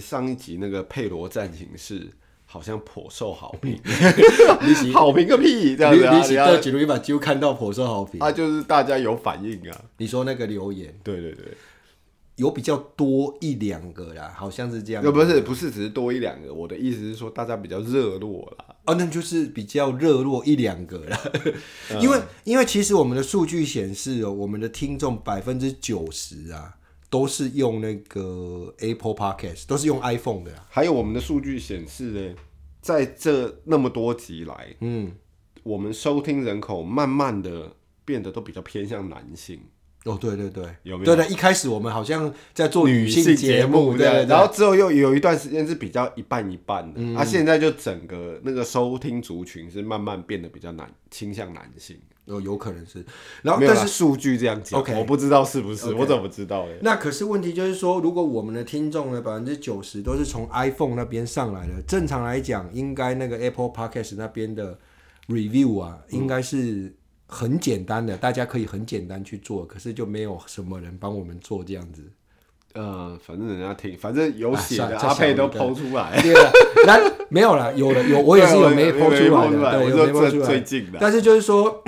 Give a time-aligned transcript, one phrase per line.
[0.00, 2.08] 上一集那个佩罗战情是
[2.46, 3.80] 好像颇受好评，
[4.92, 5.74] 好评个屁！
[5.74, 9.84] 这样子啊，你是在几录一把就看到颇受好评啊，就是大家有反应啊。
[9.96, 11.44] 你说那个留言，对对对，
[12.36, 15.02] 有比较多一两个啦，好像是这样。
[15.02, 16.52] 不是不是，只是多一两个。
[16.52, 18.74] 我的意思是说，大家比较热络啦。
[18.84, 21.20] 哦，那就是比较热络一两个啦。
[22.00, 26.76] 因为因为其实我们的数据显示哦，我们的听众百分之九十啊。
[27.14, 30.52] 都是用那个 Apple Podcast，都是用 iPhone 的。
[30.68, 32.34] 还有我们的数据显示呢，
[32.80, 35.12] 在这那么多集来，嗯，
[35.62, 39.60] 我们收听人口慢慢的变得都比较偏向男性。
[40.04, 41.16] 哦，对对对，有没有？
[41.16, 51.96] 对对，一开始我们好像在做女性节目，对，对，对，然后之后又有一段时间是比较一半一半的，嗯，啊，现在就整个那个收听族群是慢慢变得比较男，倾向男性。
[52.26, 53.04] 有有可能是，
[53.42, 55.96] 然后但是数据这样讲我不知道是不是，okay.
[55.98, 56.78] 我怎么知道哎？
[56.80, 64.78] 那可是问题就是说，如果我们的听众呢，百分之九十都是从 iPhone 那边上来的，正常来讲，应该那个 Apple Podcast 那边的
[65.28, 66.94] review 啊，嗯、应该是
[67.34, 72.02] 很简单的，大家可以很简单去做，可是就没有什么人帮我们做这样子。
[72.74, 76.20] 呃，反正人家听，反正有写的阿佩都抛出来，
[76.84, 80.46] 那没有了，有了有，我也是有没抛出来的，对，有没抛出来。
[80.46, 81.84] 最近的，但是就是说，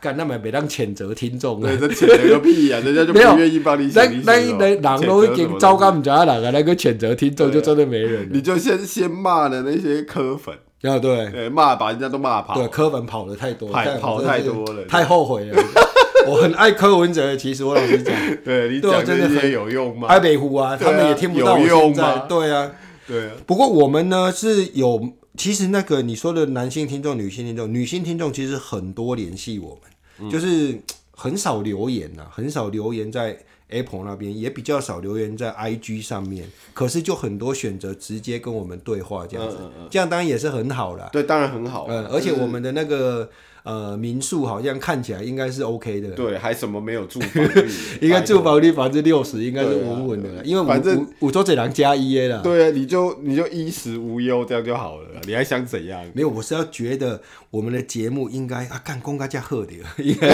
[0.00, 4.00] 干那么别当谴责听众，对，这谴责个屁呀，人家就不愿意帮你写。
[4.00, 15.62] 那那一人狼都已经糟糕，你知道哪个那个谴责听众就真的没人，你就先先骂了那些磕粉，啊对，对，骂把人家都骂跑，对，柯文跑的太多，跑太多了，太后悔了。
[16.26, 18.14] 我很爱柯文哲，其实我老实讲，
[18.44, 20.06] 对你讲真的很有用吗？
[20.06, 22.72] 台北湖啊，他们也听不到我现在，对啊，
[23.06, 23.32] 对啊。
[23.46, 29.78] 不过我们呢是有，其实那个你说的男性听众、女性听众、女性听众，其实很多联系我
[30.18, 30.78] 们，就是
[31.10, 33.38] 很少留言呐，很少留言在
[33.70, 36.48] Apple 那边，也比较少留言在 IG 上面。
[36.74, 39.56] 可是就很多选择直接跟我们对话这样子，
[39.90, 41.08] 这样当然也是很好了。
[41.12, 41.86] 对，当然很好。
[41.88, 43.30] 嗯，而且我们的那个。
[43.62, 47.68] 呃，民宿好像看起来应该是 OK 的，对，还什么没有住房率，
[48.00, 56.02] 应该住房率百分之六十，应该是稳稳的了，因为反正五周这两加一了，对啊，你就你就衣食无忧，这样就好了，你还想怎样？
[56.14, 57.20] 没有，我是要觉得
[57.50, 60.28] 我们的节目应该啊，干公家加贺的， 应该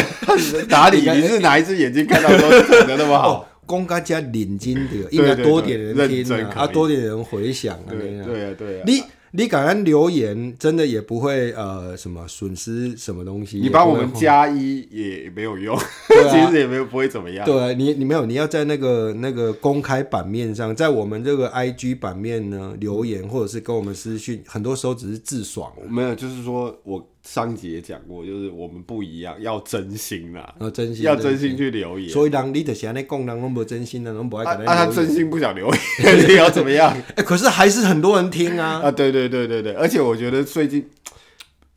[0.68, 1.00] 哪里？
[1.00, 3.48] 你是哪一只眼睛看到都长得那么好？
[3.66, 9.02] 公家加领金的，应该多点人听啊，啊，多点人回想啊，对啊，对啊，你。
[9.36, 13.58] 你感恩留言，真的也不会呃什么损失什么东西。
[13.58, 17.44] 你帮我们加一也没有用，对啊、 其实也没有不会怎么样。
[17.44, 25.70] 对、啊，你你没有，你要在那个那个公开版面上，在我们这个 IG 版面呢留言，或者是跟我们私讯，很多时候只是自爽。
[25.88, 27.06] 没有，就是说我。
[27.26, 32.08] 上集也讲过，就是我们不一样，要真心啦，要真心，要真心去留言。
[32.08, 34.44] 所以人你的现在讲人拢不真心的，拢不爱。
[34.44, 36.96] 啊，他真心不想留言， 你要怎么样？
[37.16, 38.80] 哎， 可是还是很多人听啊。
[38.84, 40.88] 啊，对对对对对，而且我觉得最近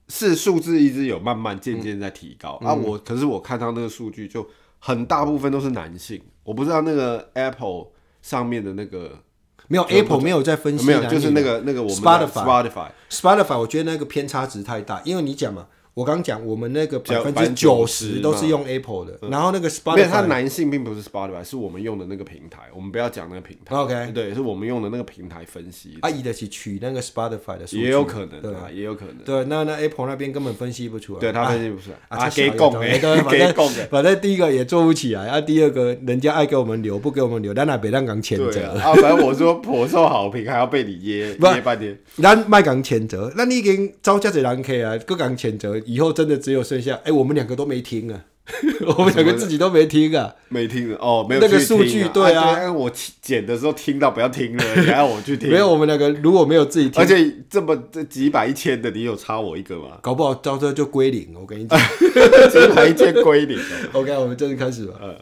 [0.07, 2.71] 是数字一直有慢慢渐渐在提高啊。
[2.71, 6.21] 我可是我看到那个数据，就很大部分都是男性。
[6.43, 7.87] 我不知道那个 Apple
[8.21, 9.19] 上面的那个。
[9.69, 15.67] 没有 Apple 没有在分析，没有，就是那个那个我们 Spotify Spotify，我觉得那个偏差值太大，因为你讲嘛。
[15.99, 22.61] 我刚讲，我们那个百分之九十都是用 Apple 的，然后那个 Spotify，它男性并不是 Spotify，是我们用的那个平台。
[22.73, 24.11] 我们不要讲那个平台，OK？
[24.13, 25.97] 对，是我们用的那个平台分析。
[25.99, 29.17] 阿姨的是取那个 Spotify 的数据，也有可能，对，也有可能。
[29.25, 31.97] 对，那那 Apple 那边根本分析不出来，对他分析不出来。
[32.07, 38.71] 啊，给供哎，给供的， 反正第一个也做不起来，啊，第二个人家爱给我们留，不给我们留，咱那别让讲谴责。
[38.79, 46.59] 啊，反正我说 颇受好评，还要被你噎噎半天，咱卖港谴责，那你已经招架子人客啊，各讲谴责，以后真的只有。
[46.69, 48.25] 剩下哎，我们两个都没听啊，
[48.95, 52.91] 我们两个自己都没听啊，没听哦，没有那个数据对啊，我
[53.21, 55.49] 剪的时候听到不要听了，你还要我去听？
[55.51, 59.97] 没有，我们两个如果没有自己听，而且这么这几百一千的，你有差我一个吗？
[60.03, 61.79] 搞不好到时候就归零，我跟你讲，
[62.51, 63.57] 几百一千归零。
[63.93, 64.93] OK，我们正式开始吧。
[65.01, 65.15] 嗯。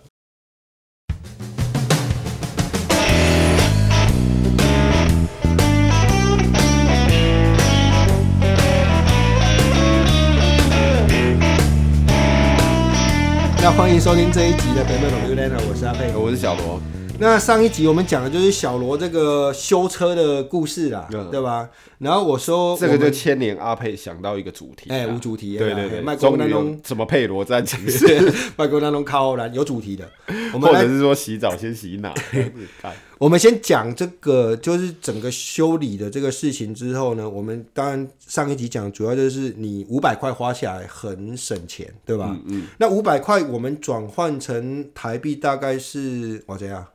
[13.60, 16.80] 那欢迎收听这一集的《北美龙 Ulanner》，我是阿佩，我是小罗。
[17.20, 21.68] 那上一集我们讲的就是小罗这个修车的故事啦，嗯、对吧？
[21.98, 28.32] 然后我说这个就牵连阿佩想到一个主题，哎，无主题，对对对，麦克当中怎么配罗战情室？
[28.56, 30.08] 麦克当中靠栏有主题的，
[30.54, 32.14] 我们或者是说洗澡先洗哪？
[33.20, 42.30] 我们先讲这个，就是整个修理的这个事情之后呢，我们当然上一集讲主要就是你五百块花下来很省钱，对吧？
[42.30, 42.68] 嗯嗯。
[42.80, 46.86] 那五百块我们转换成台币大概是我怎样？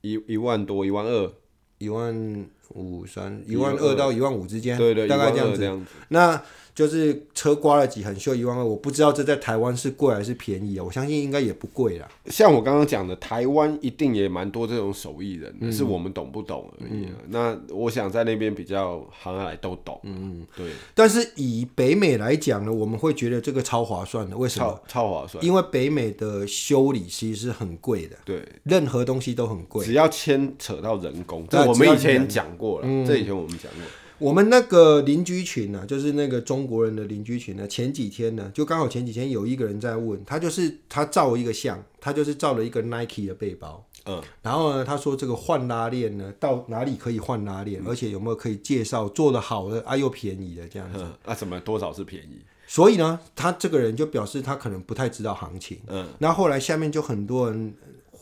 [0.00, 1.32] 一一万多，一万二。
[1.78, 5.86] 一万五三一万二到一万五之间，对对，大概这样子。
[6.08, 6.40] 那
[6.74, 10.82] 就是车刮了几很秀一万二，我不知道这在台湾是贵还是便宜啊？
[10.82, 12.08] 我相信应该也不贵啦。
[12.26, 17.10] 像我刚刚讲的，台湾一定也蛮多这种手艺人，嗯、是我们懂不懂而已、啊。
[17.12, 20.00] 嗯、那我想在那边比较行来都懂。
[20.02, 20.66] 嗯对。
[20.96, 24.66] 但是以北美来讲呢，我们会觉得这个超划算的，为什么？
[24.88, 25.44] 超，超划算。
[25.44, 28.16] 因为北美的修理其实是很贵的。
[28.24, 28.44] 对。
[28.64, 32.86] 任何东西都很贵，只要牵扯到人工，这我们以前讲过了。
[32.86, 33.82] 嗯、这以前我们讲过。
[34.18, 37.66] 我们那个邻居群呢、啊，就是那个中国人的邻居群呢。
[37.66, 51.04] 前几天呢，就刚好前几天有一个人在问他，就是他照一个相，他就是照了一个 Nike 的背包，嗯，然后呢，他说这个换拉链呢，到哪里可以换拉链，嗯、而且有没有可以介绍做的好的啊又便宜的这样子？
[51.24, 52.38] 那、啊，什么多少是便宜？
[52.68, 57.74] 所以呢，他这个人就表示他可能不太知道行情，嗯，那后，后来下面就很多人。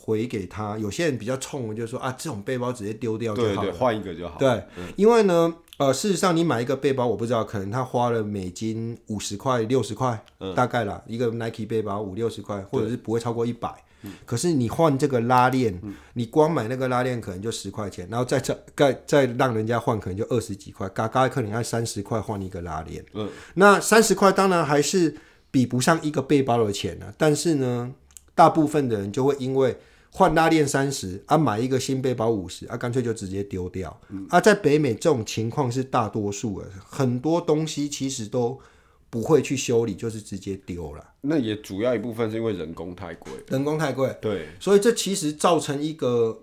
[0.05, 4.37] 回给他，有些人比较冲，就是说啊，这种背包直接丢掉就好了，对对，换一个就好。
[4.37, 13.73] 对，嗯、因为呢，呃，事实上你买一个背包，我不知道，可能他花了美金五十块、六十块，嗯、大概啦，一个 Nike 背包五六十块，或者是不会超过一百。
[14.03, 23.05] 嗯、可是你换这个拉链，嗯、你光买那个拉链可能就十块钱，然后再再再再让人家换，可能就二十几块，嘎嘎可能要三十块换一个拉链。
[23.15, 25.15] 嗯，那三十块当然还是
[25.53, 27.95] 比不上一个背包的钱呢、啊，但是呢，
[28.35, 29.79] 大部分的人就会因为。
[30.15, 33.99] 换拉链三十啊，买一个新背包五十啊，干脆就直接丢掉。
[34.11, 38.61] 嗯、啊，在北美这种情况是大多数的，很多东西其实都
[39.09, 41.15] 不会去修理，就是直接丢了。
[41.23, 44.15] 那也主要一部分是因为人工太贵，人工太贵。
[44.21, 46.43] 对，所以这其实造成一个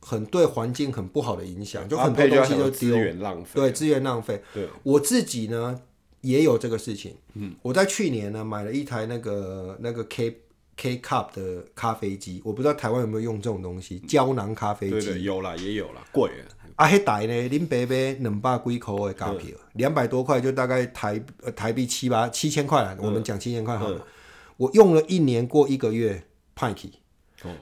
[0.00, 3.50] 很对环境很不好的影响，就很多东西就丢，资源浪费。
[3.54, 4.42] 对，资源浪费。
[4.52, 5.80] 对，我自己呢
[6.20, 7.14] 也有这个事情。
[7.32, 10.42] 嗯，我在去年呢买了一台那个那个 K。
[10.78, 14.92] K Cup 的咖啡机，我不知道台湾有没有用这种东西，胶囊咖啡机。
[14.92, 16.46] 对对，有啦，也有啦，贵啊。
[16.76, 21.20] 啊，迄台呢，林伯伯两百几块的咖啡，两百多块就大概台
[21.56, 22.96] 台币七八七千块了。
[23.00, 24.06] 我们讲七千块好了。
[24.56, 26.22] 我用了一年过一个月，
[26.54, 26.88] 派去。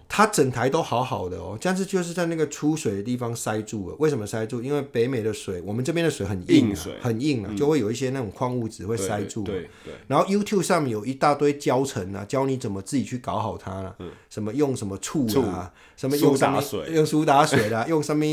[0.09, 3.97] 它整台都好好的哦，但是就是在那个出水的地方塞住了。
[3.99, 4.63] 为什么塞住？
[4.63, 9.43] 因为北美的水，我们这边的水很硬，硬水很硬啊，就会有一些那种矿物质会塞住。
[9.43, 9.93] 对对。
[10.07, 13.95] 然后 YouTube 上面有一大堆教程啊，教你怎么自己去搞好它了。
[14.31, 18.25] 什么用什么醋啊，什么用苏打水，用苏打水啦， 用什么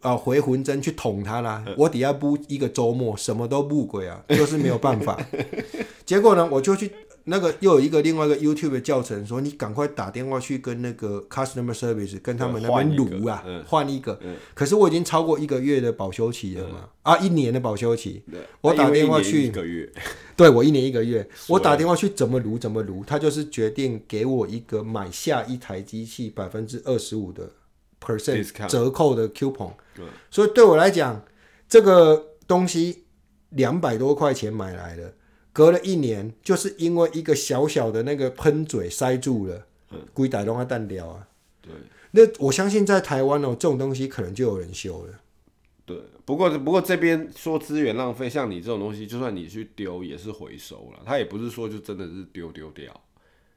[0.00, 1.64] 呃回魂针去捅它啦。
[1.76, 5.16] 我底下不一个周末，什么都不鬼啊，就是没有办法。
[6.04, 6.90] 结果呢，我就去。
[7.28, 14.18] 那个又有一个另外一个 YouTube 的教程说，你赶快打电话去跟那个 Customer Service 跟他们那边撸啊，换一个。
[14.54, 18.22] 可是我已经超过一个月的保修期了嘛，啊，一年的保修期。
[18.62, 19.52] 我打电话去，
[20.34, 27.50] 对，我一年一个月，我打电话去怎么撸怎么撸，他就是决定给我一个买下一台机器百分之二十五的
[28.00, 29.72] percent 折扣的 coupon。
[30.30, 31.22] 所以对我来讲，
[31.68, 33.04] 这个东西
[33.50, 35.12] 两百多块钱买来的。
[35.58, 39.66] 隔了一年，就是因为一个小小的那个喷嘴塞住了，
[40.14, 41.26] 鬼打都要弹掉啊！
[41.60, 41.72] 对，
[42.12, 45.18] 那我相信在台湾哦，这种东西可能就有人修了。
[45.84, 52.92] 对，不过不过这边说资源浪费，像你这种东西，就算你去丢也是回收了，他也不是说就真的是丢丢掉。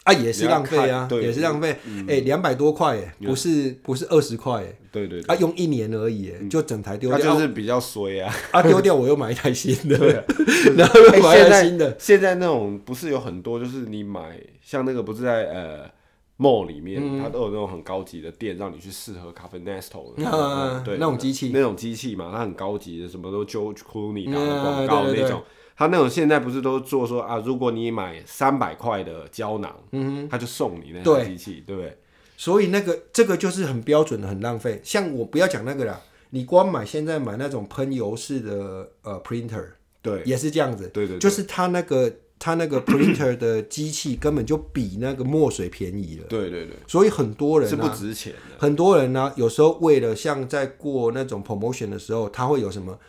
[0.03, 1.77] 啊，也是浪费啊，也是浪费。
[2.07, 8.33] 哎，两百多块，哎，不是不是二十块，哎，对对，啊，用一年而已，就整台丢掉，就是比较衰啊。
[8.51, 10.25] 啊，丢掉我又买一台新的，
[10.75, 11.95] 然后又买一台新的。
[11.99, 15.85] 现在那种不是有很多，就是你买像那个不是在呃
[16.39, 25.43] mall 里面，它都有那种很高级的店，让你去试喝咖啡 Nestle 的，对，那种机器，那种机器嘛，它很高级的，什么都 George Clooney 打的广告那种。
[25.81, 31.97] 他那种现在不是都做说啊，如果你买三百块的胶囊，嗯哼，他就送你那台机器，对不对？
[32.37, 34.79] 所以那个这个就是很标准的，很浪费。
[34.83, 39.69] 像我不要讲那个啦，你光买现在买那种喷油式的呃 printer，
[40.03, 46.75] 对，也是这样子，对对，就是他那个他那个 printer 的机器根本就比那个墨水便宜了，对对对。
[46.85, 52.99] 所以很多人是不值钱的，很多人呢，有时候为了像在过那种 promotion 的时候，他会有什么？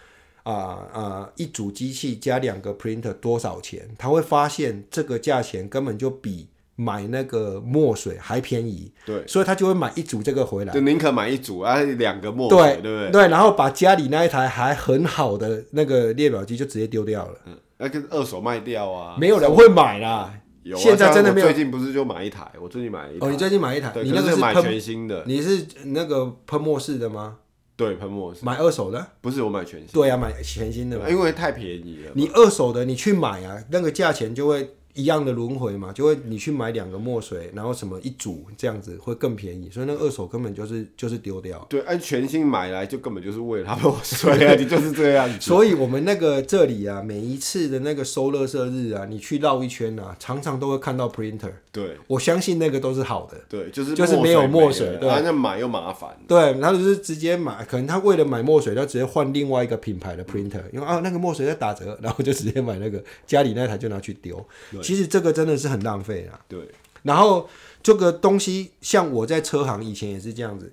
[0.42, 0.54] 啊
[0.92, 1.30] 啊！
[1.36, 3.88] 一组机器加两个 printer 多少钱？
[3.96, 8.92] 他会发现这个价钱根本就比买那个墨水还便宜。
[9.06, 10.72] 对，所以他就会买一组这个回来。
[10.72, 13.10] 就宁可买一组啊，两个墨水，对，对不对？
[13.12, 17.38] 对，然后把家里那一台还很好的那个列表机就直接丢掉了。
[17.46, 20.34] 嗯，那个二手卖掉啊，没有人会买啦。
[20.64, 21.46] 有啊，现在真的没有。
[21.46, 22.50] 最近不是就买一台？
[22.60, 23.26] 我最近买一台。
[23.26, 23.92] 哦，你最近买一台？
[24.02, 25.22] 你那个是买全新的？
[25.26, 27.38] 你是那个喷墨式的吗？
[27.74, 29.88] 对，喷墨买二手的，不是我买全新。
[29.92, 32.12] 对啊，买全新的，因为太便宜了。
[32.14, 41.64] 你二手的，你去买啊，那个价钱就会一样的轮回嘛，就会你去买两个墨水，然后什么一组这样子会更便宜，所以那个二手根本就是就是丢掉。
[41.70, 45.40] 对，按全新买来就根本就是为了它墨水啊，你 就是这样子。
[45.40, 51.52] 所以我们那个这里啊，每一次的那个收垃圾日啊，你去绕一圈啊，常常都会看到 printer。
[51.70, 53.40] 对，我相信那个都是好的。
[53.48, 56.10] 对，就是就是没有墨水，对，那买又麻烦。
[56.28, 64.46] 对，然后就是直接买，可能他为了买墨水，他直接换另外一个品牌的 printer，因为啊那个墨水在打折，然后就直接买那个家里那台就拿去丢。
[64.82, 66.40] 其实这个真的是很浪费啊。
[66.48, 66.68] 对。
[67.02, 67.48] 然后
[67.82, 70.72] 这个东西，像我在车行以前也是这样子。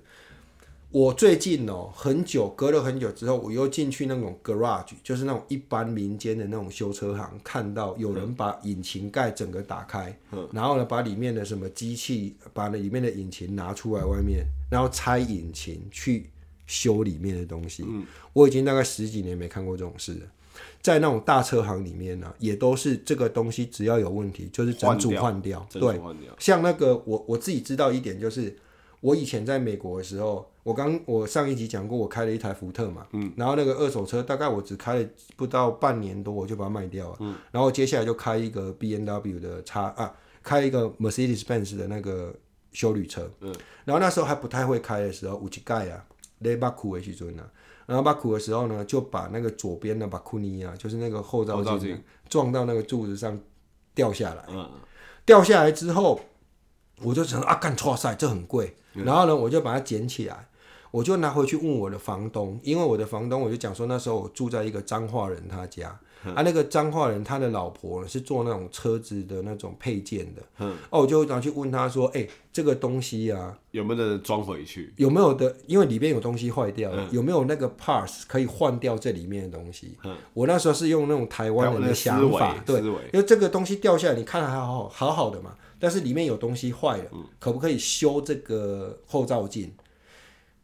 [0.92, 16.28] 我最近哦，很久隔了很久之后，我又进去那种 garage，就是那种一般民间的那种修车行，看到有人把引擎盖整个打开，嗯、然后呢，把里面的什么机器，把那里面的引擎拿出来外面，然后拆引擎去
[16.66, 17.84] 修里面的东西。
[17.86, 20.20] 嗯、我已经大概十几年没看过这种事了。
[20.80, 25.66] 在那种大车行里面呢、啊，也都是这个东西，只要有问题就是整组换掉。
[25.70, 26.00] 对，
[26.38, 28.56] 像那个我我自己知道一点就是。
[29.02, 42.34] 我以前在美国的时候，我刚我上一集讲过，我开了一台福特嘛，嗯，然后那个二手车大概我只开了不到半年多，我就把它卖掉了，嗯，然后接下来就开一个 B N W 的叉啊，开一个 Mercedes-Benz 的那个
[42.72, 43.54] 修旅车，嗯，
[43.86, 46.04] 然后那时候还不太会开的时候，五级盖啊，
[46.40, 47.50] 雷巴库维奇尊啊，
[47.90, 53.36] 然后巴苦的时候呢，就把那个左边的巴库尼啊，就是那个后照镜撞到那个柱子上
[53.96, 54.70] 掉下来，嗯，
[55.26, 56.20] 掉下来之后，
[57.02, 58.76] 我就想啊，干错赛，这很贵。
[58.92, 60.48] 然后呢，我就把它捡起来，
[60.92, 74.92] 我就拿回去问我的房东，因为我的房东我就讲说，那时候我住在一个彰化人他家，嗯、 啊，那个彰化人他的老婆是做那种车子的那种配件的，嗯，哦，我就拿去问他说，哎、欸，这个东西啊，有没有能装回去？
[74.96, 75.56] 有没有的？
[75.66, 79.96] 因为里面有东西坏掉了，嗯、有没有那个 parts 可以换掉这里面的东西？
[80.04, 85.54] 嗯，我那时候是用那种台湾人的想法，对，因为这个东西掉下来，你看还好好好好的嘛。
[85.82, 89.72] 但是里面有东西坏了，嗯、可不可以修这个后照镜？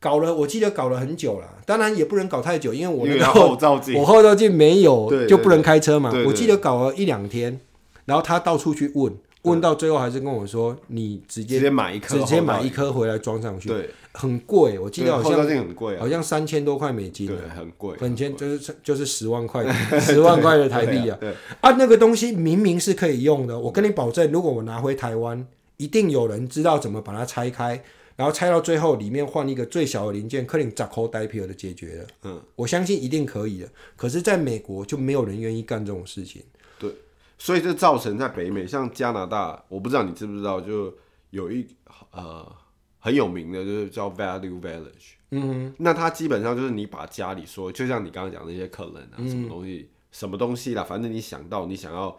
[0.01, 1.49] 搞了，我记得搞了很久了。
[1.65, 6.13] 当然也不能搞太久，因为我那个后照镜，我后照镜没有，就不能开车嘛。
[6.27, 7.61] 我记得搞了一两天，
[8.05, 9.13] 然后他到处去问。
[9.43, 19.65] 问到最后还是跟我说，你直接直接买一颗，直接买一颗回来装上去，对，很贵，我记得好像很贵，好像三千多块美金，对，很贵，很千就是就是十万块，
[20.03, 21.17] 十万块的台币啊，
[21.61, 27.81] 啊，那个东西明明是可以用的，我跟你保证，如果我拿回台湾，一定有人知道怎么把它拆开，
[28.17, 36.43] 然后拆到最后里面换一个最小的零件，可能十块台币的解决了，嗯，我相信一定可以的，可是在美国就没有人愿意干这种事情。
[36.79, 36.91] 对。
[37.39, 40.95] 所以这造成在北美，像加拿大，我不知道你知不知道，就
[41.29, 41.67] 有一
[42.11, 42.51] 呃
[42.99, 45.13] 很有名的，就是叫 Value Village。
[45.33, 52.19] 嗯哼，那它基本上就是你把家里说，就像你刚刚讲那些客人啊，什么东西，嗯、什么东西啦，反正你想到你想要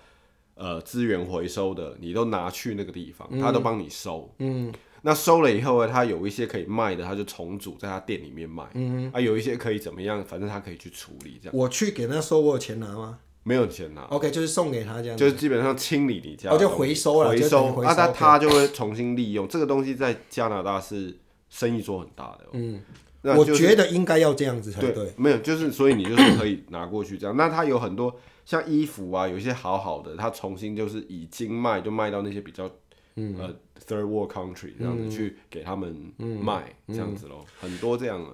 [0.53, 4.31] 呃资源回收的，你都拿去那个地方，他都帮你收。
[4.37, 4.71] 嗯，
[5.07, 8.61] 那收了以后呢，他有一些可以卖的，他就重组在他店里面卖。
[8.73, 11.57] 嗯哼，啊，有一些可以怎么样，反正他可以去处理这样。
[11.57, 13.19] 我去给他收，我有钱拿吗？
[13.43, 19.47] 没有钱拿，OK，就是送给他这样，就是基本上清理你家，哦，就回收了，回收，回收啊，他他就会重新利用。
[19.47, 22.81] 这个东西，在加拿大是生意做很大的，嗯，
[23.21, 32.69] 我觉得应该要这样子才对，没有，就是所以你就是可以拿过去这样，那他有很多像衣服啊，有一些好好的，他重新就是已经卖，就卖到那些比较
[33.17, 33.53] 呃
[33.85, 38.29] third world country 这样子去给他们卖这样子咯，很多这样的。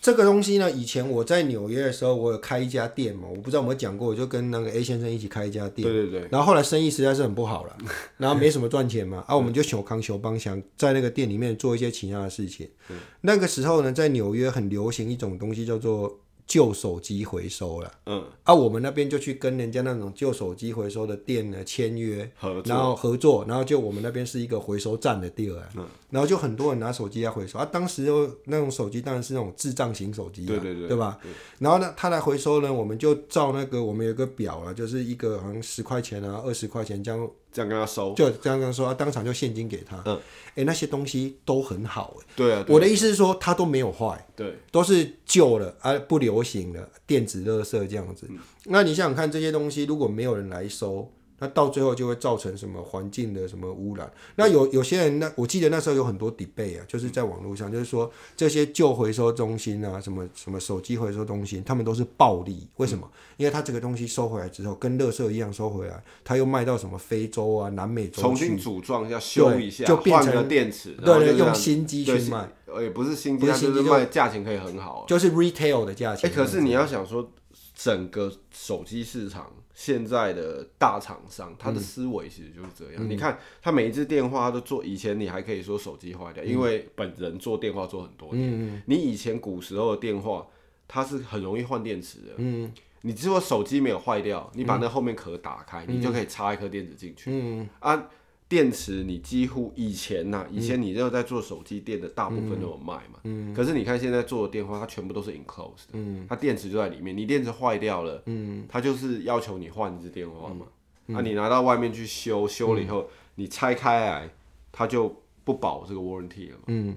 [0.00, 5.88] 这个东西呢，以前我在纽约的时候，我有开一家店嘛，我不知道有没有讲过，我就跟那个 A 先生一起开一家店。
[5.88, 6.28] 对对对。
[6.28, 7.78] 然后后来生意实在是很不好了，
[8.16, 12.68] 然后没什么赚钱嘛，啊，我们就小康小帮想在那个店里面做一些其他的事情。
[12.88, 16.18] 对那个时候呢，在纽约很流行一种东西叫做。
[16.52, 22.30] 旧手机回收了，嗯，啊，我们那边就去跟人家那种旧手机回收的店呢签约，
[22.66, 27.58] 然后合作，然后就我们那边是一个回收站的地儿，嗯，然后就很多人拿手机来回收。
[27.58, 28.06] 啊，当时
[28.44, 31.18] 那种手机当然是那种智障型手机，对对对，对吧？
[31.22, 31.32] 对。
[31.58, 37.30] 然后呢，他来回收呢，我们就照那个我们有个表啊，就是一个好像十块钱啊，二十块钱这样。
[37.52, 40.02] 这样跟他收，就这样跟他说，当场就现金给他。
[40.06, 42.26] 嗯，哎、欸，那些东西都很好，哎。
[42.34, 42.64] 对啊。
[42.68, 44.26] 我的意思是说，它都没有坏。
[44.34, 44.58] 对。
[44.70, 48.26] 都是旧了啊，不流行的电子垃圾这样子。
[48.30, 51.12] 嗯、那你想想看，这些东西如果没有人来收。
[51.42, 54.08] 那到最后就会造成什么环境的什么污染？
[54.36, 62.68] 那有有些人，那我记得那时候有很多 debate 啊，就是在网络上，就是说这些旧回收中心啊，什么什么手机回收中心，他们都是暴利。
[62.76, 63.10] 为什么？
[63.12, 72.48] 嗯、因为他这个东西收回来之后，跟垃圾一样收回来，他又卖到什么非洲啊、南美洲，重新组装要修一下，就变成电池，对对，用新机去卖，
[72.80, 76.30] 也不是新机，新机，卖价钱可以很好，就是 retail 的价钱。
[76.30, 77.28] 哎、欸，可是你要想说。
[77.74, 79.50] 整个手机市场
[79.84, 83.04] 现在的大厂商，他的思维其实就是这样。
[83.04, 88.48] 嗯、你看，他每一次电话都做，以前你还可以说手机坏掉，嗯、因为本人做电话做很多年。
[88.48, 90.46] 嗯、你以前古时候的电话，
[90.86, 92.34] 它是很容易换电池的。
[92.36, 97.32] 嗯、你如果手机没有坏掉，你把那后面壳打开，嗯、你就可以插一颗电池进去。
[97.32, 98.08] 嗯、啊。
[98.52, 103.18] 电池你几乎以前呐、啊，以前你就在做手机店的大部分都有卖嘛。
[103.24, 103.54] 嗯。
[103.54, 105.92] 可是你看现在做的电话，它全部都是 enclosed 的。
[105.94, 106.26] 嗯。
[106.28, 110.66] 它电池就在里面，你电池坏掉了，嗯，它就是要求你换一只电话嘛。
[111.06, 111.16] 嗯。
[111.16, 114.28] 啊，你拿到外面去修，修了以后，嗯、你拆开来，
[114.70, 116.64] 它就不保这个 warranty 了嘛。
[116.66, 116.94] 嗯。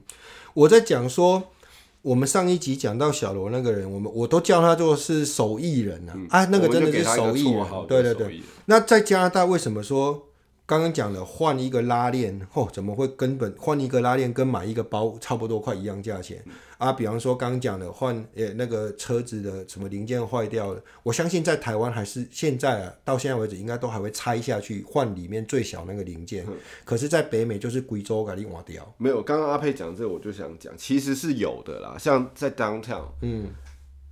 [0.56, 1.42] 我在讲说，
[2.02, 6.14] 我们上一集讲到小罗那个人，我们我都叫他做是手艺人啊。
[6.18, 7.66] 嗯、啊，那个真的是手艺人。
[7.88, 8.42] 对对对。
[8.66, 10.28] 那在加拿大为什么说？
[10.68, 16.42] 刚刚讲了换一个拉链，嚯、哦，怎么会根本换一个拉链跟买一个包差不多快一样价钱？
[16.48, 26.44] 嗯、啊，比方说刚刚讲的换呃那个车子的什么零件坏掉了，我相信在台湾还是现在啊，到现在为止应该都还会拆下去换里面最小那个零件。
[26.48, 26.54] 嗯、
[26.84, 28.92] 可是，在北美就是贵州给你换掉。
[28.98, 33.50] 没有，刚刚阿佩讲这个，我就想讲，其实是有的啦，像在 downtown，嗯，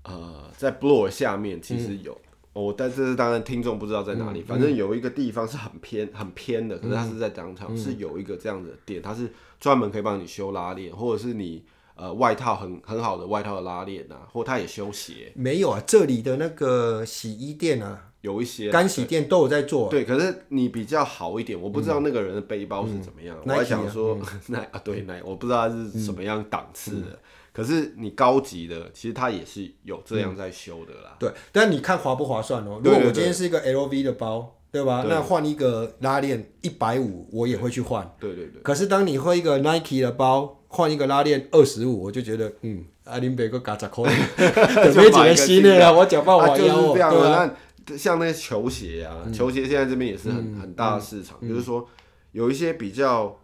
[0.04, 2.14] 呃，在 Bloor 下面其实有。
[2.14, 4.42] 嗯哦，但这是当然，听众不知道在哪里。
[4.42, 15.32] 嗯、反正有一个地方是很偏、很偏的，可是它是在当场，嗯、是有一个这样的店，它是专门可以帮你修拉链，或者是你呃外套很很好的外套的拉链啊，或它也修鞋。
[15.36, 19.90] 没有啊，这里的那个洗衣店啊，有一些干洗店都有在做、啊。
[19.90, 23.38] 对，可是你比较好一点，我不知道那个人的背包是怎么样。
[23.44, 27.08] 嗯、我还想说， 那啊，对，那我不知道他是什么样档次的。
[27.12, 27.18] 嗯
[27.54, 31.12] 可是你高级的，其实它也是有这样在修的啦。
[31.12, 32.82] 嗯、对，但你看划不划算哦？
[32.84, 35.04] 如果我今天是一个 LV 的包，对吧？
[35.04, 38.12] 对那换一个拉链一百五，我也会去换。
[38.20, 38.60] 对对对。
[38.64, 45.94] 可是当你换一个 Nike 的包，换一个拉链二十五，我就觉得，嗯，阿林北个嘎杂扣，准备几个新的了。
[45.96, 47.30] 我讲办法就是这样的。
[47.30, 47.54] 那、啊、
[47.98, 51.88] 像那些球鞋啊，嗯、球鞋现在这边也是很、嗯、很大的市场，嗯、就是说
[52.32, 53.40] 有一些比较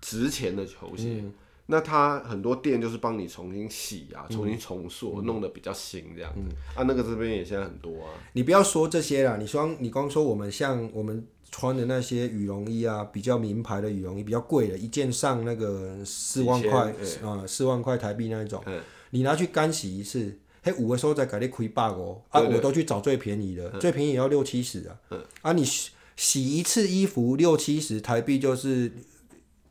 [0.00, 1.20] 值钱的球鞋。
[1.22, 1.32] 嗯
[1.66, 6.40] 那它很多店就是帮你重新洗啊，重新重塑，嗯、弄得比较新这样子。
[6.44, 8.12] 嗯、啊，那个这边也现在很多啊。
[8.34, 18.78] 你不要说这些啦，你说你光说我们像我们穿的那些羽绒衣啊，比较名牌的羽绒衣，比较贵的，一件上那个四万块啊，四、呃、万块台币那一种，嗯、
[19.08, 24.96] 你拿去干洗一次，嘿，五个时候再给你亏八个，啊，我都去找最便宜的，嗯、最便宜也要六七十啊。
[25.10, 25.64] 嗯、啊，你
[26.16, 28.90] 洗一次衣服六七十台币就是。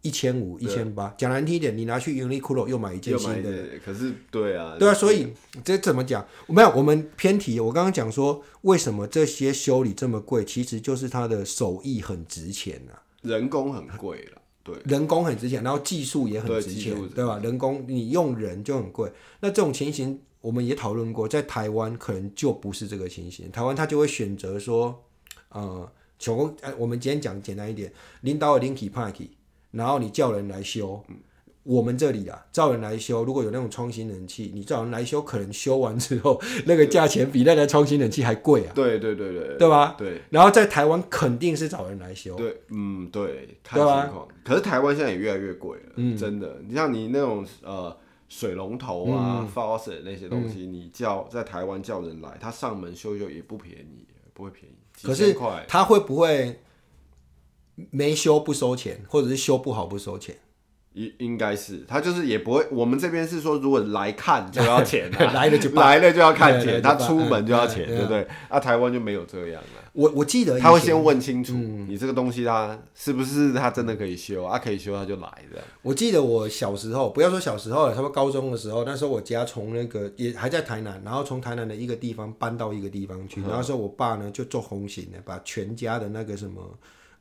[0.06, 3.50] 一千五、一千八，讲难听一点，你拿去 Uniqlo 又买一件新的。
[3.86, 4.76] 可是，对啊。
[4.78, 5.32] 对啊，所以
[5.64, 6.28] 这怎么讲？
[6.50, 7.58] 没有，我们偏题。
[7.58, 10.44] 我刚刚讲说，为什么这些修理这么贵？
[10.44, 14.42] 其实就是他的手艺很值钱啊，人工很贵了。
[14.62, 17.40] 对，人工很值钱，然后技术也很值钱，对，对吧？
[17.42, 19.10] 人工你用人就很贵。
[19.40, 23.50] 那这种情形我们也讨论过，在台湾可能就不是这个情形。
[23.50, 25.02] 台湾他就会选择说，
[25.48, 26.54] 呃，求工。
[26.60, 27.90] 哎，我们今天讲简单一点，
[28.22, 29.30] 领导的 linky parky
[29.72, 31.16] 然后你叫人来修，嗯、
[31.64, 38.74] 我们这里啊，叫人来修，如果有那种创新冷气，你叫人来修，可能修完之后那个价钱比那台创新冷气还贵啊。
[38.76, 39.96] 对对对对，对吧？
[39.98, 40.22] 对。
[40.30, 42.36] 然后在台湾肯定是找人来修。
[42.36, 44.28] 对，嗯，对，看情况。
[44.28, 46.60] 吧可是台湾现在也越来越贵了，嗯、真的。
[46.68, 47.96] 你像你那种呃
[48.34, 54.76] 水龙头啊、faucet、嗯、那些东西，嗯、你叫在台湾叫人来，他上门修修也不便宜，不会便宜。
[55.04, 55.36] 可是
[55.68, 56.60] 他会不会？
[57.90, 60.38] 没修不收钱，或者是修不好不收钱，
[60.94, 62.64] 应应该是他就是也不会。
[62.70, 68.28] 我们这边是说，如果来看就要钱， 来了就 来了就要看钱，他出门就要钱，对不对？
[68.48, 69.83] 啊，台湾就没有这样了。
[69.94, 74.60] 我我记得他会先问清楚，你这个东西他是不是他真的可以修啊？
[74.60, 75.62] 可以修他就来的。
[75.82, 86.62] 我记得我小时候，不要说小时候了，他们高中的时候，那时候我家从那个也还在台南，然后从台南的一个地方搬到一个地方去，然后说我爸呢就做红型的，把全家的那个什么。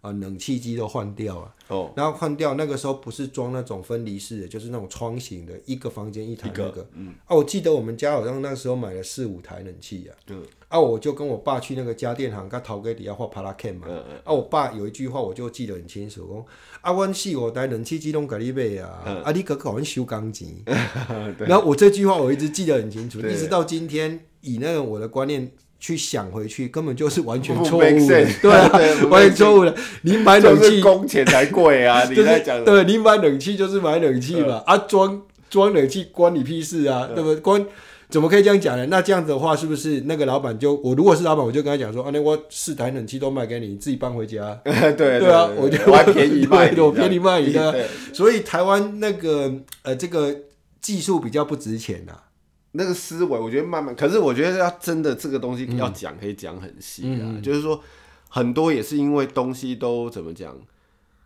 [0.03, 16.45] 啊，冷气机都换掉了，哦，然后换掉那个时候不是装那种分离式的，就是那种窗型的，一个房间一台那个，嗯，啊，我记得我们家好像那时候买了四五台冷气呀，嗯，啊，我就跟我爸去那个家电行，他头给底下画帕拉 K 嘛，嗯嗯，啊，我爸有一句话我就记得很清楚，讲，
[16.81, 20.49] 啊，阮四五台冷气机拢给你买啊，啊，你可搞阮收工钱，
[21.47, 25.53] 然后我这句话我一直记得很清楚，一直到今天，以那个我的观念。
[25.83, 28.71] 去想回去，根本就是完全 错误的，对啊，
[29.11, 29.75] 完全错误的。
[30.03, 32.05] 你买冷气工钱才贵啊！
[32.09, 37.41] 你在讲，对，你买冷气就是买冷气嘛，啊，装装冷气关你屁事啊，对不对？
[37.41, 37.67] 关
[38.09, 38.87] 怎么可以这样讲呢？
[38.87, 44.57] 那这样子的话，是不是那个老板就我如果是老板，我就跟他讲说，啊，那我四台冷气都卖给你，你自己搬回家。
[44.65, 47.75] 对对啊，我就我还便宜卖，我便宜卖你的。
[48.13, 50.33] 所以台湾那个呃，这个
[50.81, 52.13] 技术比较不值钱呐。
[52.75, 57.21] 那个思维，我觉得慢慢，可是我觉得要真的这个东西要讲，可以讲很细啊。
[57.23, 57.79] 嗯、就是说，
[58.29, 60.57] 很多也是因为东西都怎么讲，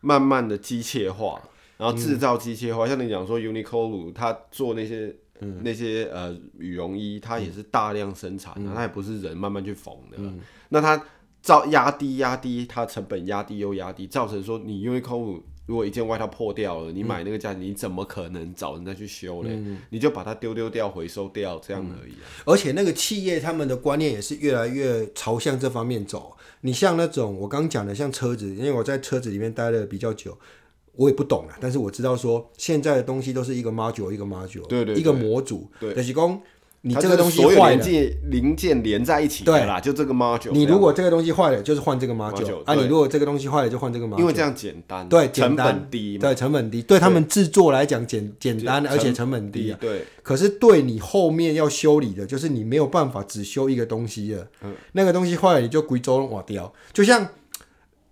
[0.00, 1.40] 慢慢的机械化，
[1.76, 2.84] 然后制造机械化。
[2.86, 10.16] 嗯、像你讲说，Uniqlo 它做那些、嗯、那些呃羽绒衣，它也是大量生产的，嗯、它也不是人慢慢去缝的。
[10.18, 11.00] 嗯、那它
[11.40, 15.40] 造压低压低，它成本压低又压低，造成说你 Uniqlo。
[15.66, 19.50] 如果一件外套破掉了，你买那个价钱，你怎么可能找人再去修呢？
[19.52, 22.12] 嗯、你就把它丢丢掉，回收掉，这样而已。
[22.44, 26.36] 而且那个企业他们的观念也是越来越朝向这方面走。
[26.60, 30.38] 你像那种我刚讲的，像车子，因为我在车子里面待了比较久，
[30.94, 31.58] 我也不懂啊。
[31.60, 36.40] 但是我知道说，现在的东西都是一个 module 一个 module，对对，对，一个模组，对，就是讲。
[36.82, 37.84] 你这个东西坏了，
[38.30, 40.52] 零件连在一起的啦，就这个 module。
[40.52, 42.62] 你如果这个东西坏了，就是换这个 module。
[42.64, 44.20] 啊，你如果这个东西坏了，就换这个 module。
[44.20, 49.78] 因为这样简单，对，成本低，对，成本低，对他们制作来讲简简单，而且成本低啊。
[49.80, 50.04] 对。
[50.22, 54.46] 可是对你后面要修理的，就是你没有办法只修一个东西了。
[54.62, 54.72] 嗯。
[54.92, 56.72] 那个东西坏了，你就贵州瓦掉。
[56.92, 57.26] 就像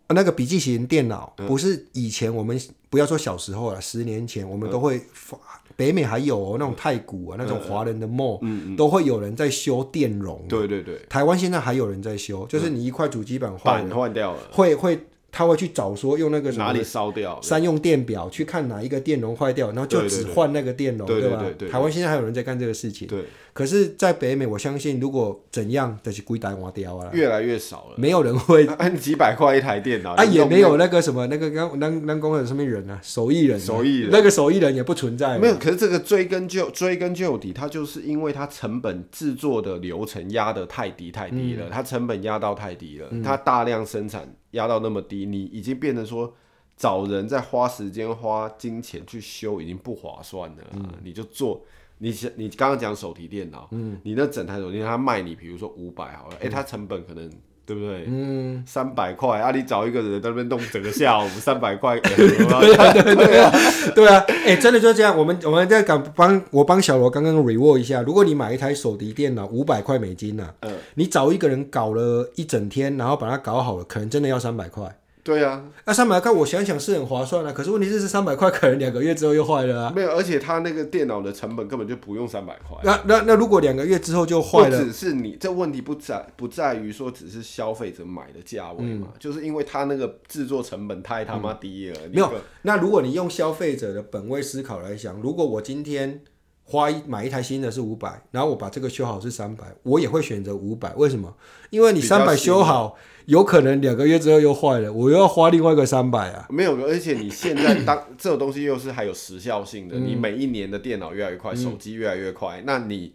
[0.08, 5.38] 那个笔记型电脑，不是以前我们不要说小时候了，十年前我们都会发。
[5.76, 8.40] 北美还有、哦、那种太古啊，那种华人的 mall，、
[8.76, 10.44] 都会有人在修电容。
[10.48, 14.98] 对对对，台湾现在还有人在修，就是你一块主机板坏了，换掉了，会会。
[15.36, 21.42] 他会去找说用那个哪里烧掉三用电表去看哪一个电容坏掉，然后就只换那个电容，对吧？
[21.68, 23.08] 台湾现在还有人在干这个事情。
[23.08, 23.24] 对，
[23.54, 34.10] 可是，在北美，我相信如果怎样就是归单挖掉啊，越来越少了，没有人会 按几百块一台电脑啊，也没有那个什么那个刚刚刚工人什么人啊，手艺人，手艺人。
[34.10, 35.38] 那个手艺人也不存在。
[35.38, 44.36] 没有，可是这个追根究追根究底，它就是因为它成本制作的流程压得太低太低了，它成本压到太低了，它大量生产。
[44.54, 46.32] 压到那么低，你已经变成说
[46.76, 50.58] 找人在花时间花金钱去修，已经不划算了。
[50.74, 51.60] 嗯、你就做，
[52.04, 57.30] 你你刚刚讲手提电脑，嗯，你那整台手提电脑他卖你，比如说五百好了，哎、嗯，它成本可能
[57.64, 58.04] 对不对？
[58.06, 63.52] 嗯，三百块啊，你找一个人在那边弄整个下午，三百块，对啊，对啊，
[63.94, 65.16] 对啊，哎，真的就是这样。
[65.16, 74.94] 我们我们在讲帮我帮小罗刚刚 reward 一下，如果你买一台手提电脑五百块美金呢、啊，嗯，你找一个人搞了一整天，然后把它搞好了，可能真的要三百块。
[75.24, 79.92] 对啊，那三百块我想想是很划算啊，可是问题是，这三百块可能两个月之后又坏了啊。
[79.96, 82.76] 没有，而且他那个电脑的成本根本就不用三百块。
[82.84, 91.96] 那那那如果两个月之后就坏了，只是你这问题不在不在于说只是消费者买的价位嘛，嗯、就是因为他那个制作成本太他妈低了。
[92.04, 96.20] 嗯、没有，那如果你用消费者的本位思考来想，如果我今天
[96.64, 100.94] 花一买一台新的是五百，然后我把这个修好是三百，我也会选择五百。
[100.96, 101.34] 为什么？
[101.70, 102.98] 因为你三百修好。
[103.26, 106.46] 有可能两个月之后又坏了，我又要花另外一个三百啊。
[106.50, 113.12] 没有，而且你现在当这种东西又是还有时效性的，嗯、 你每一年的电脑越来越快，嗯、手机越来越快，那你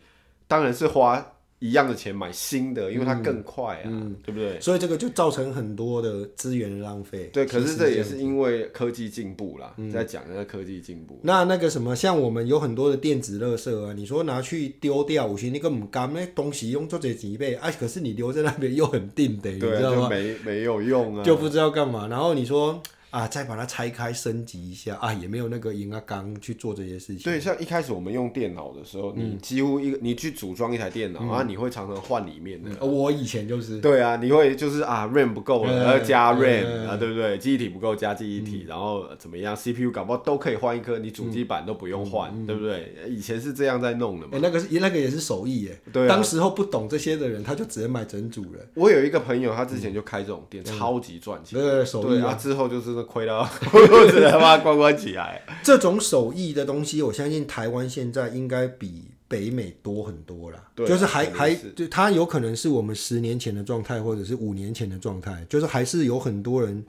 [0.47, 1.33] 当然是花。
[1.59, 3.91] 一样的钱买新的，因为它更快啊，
[4.23, 4.59] 对不对？
[4.61, 7.29] 所以这个就造成很多的资源的浪费。
[7.33, 9.73] 对，可是这也是因为科技进步啦。
[9.77, 11.19] 嗯、在讲那个科技进步。
[11.21, 20.09] 那那个什么，像我们有很多的电子垃圾啊，你说拿去丢掉，我觉得那个唔干，那东西用做这几倍啊，可是你留在那边又很定的，啊、你知道吗？
[20.09, 22.07] 没没有用啊，就不知道干嘛。
[22.07, 22.81] 然后你说。
[23.11, 27.19] 啊，再把它拆开升级一下啊，也没有那个银啊钢去做这些事情。
[27.23, 32.91] 对，像一开始我们用电脑的时候，嗯、你几乎一个你去组装一台电脑、嗯、啊，你会常常换里面的、嗯。
[32.91, 33.79] 我以前就是。
[33.79, 37.37] 对啊，你会就是啊，RAM 不够了，要、嗯、加 RAM、嗯、啊，对不对？
[37.37, 42.93] 记忆体不够加记忆体，嗯、然后怎么样？CPU 搞不好都可以换一颗，你主机板都不用换，嗯、对不对？
[43.09, 44.33] 以前是这样在弄的嘛。
[44.33, 45.79] 欸、那个是那个也是手艺耶。
[45.91, 46.07] 对、啊。
[46.07, 48.59] 当时候不懂这些的人，他就只能买整组了。
[48.75, 51.59] 我有一个朋友，他之前就开这种店，嗯、超级赚钱。
[51.59, 52.33] 对，手艺啊。
[52.35, 53.39] 之后就是亏了。
[53.71, 55.41] 我只能把它关关起来。
[55.63, 60.63] 这种手艺的东西，我相信台湾现在应该比北美多很多了。
[60.73, 66.83] 对，就是还还，就它有可能是我们十年前的状态，或者是五年前的状态，就是还是有很多人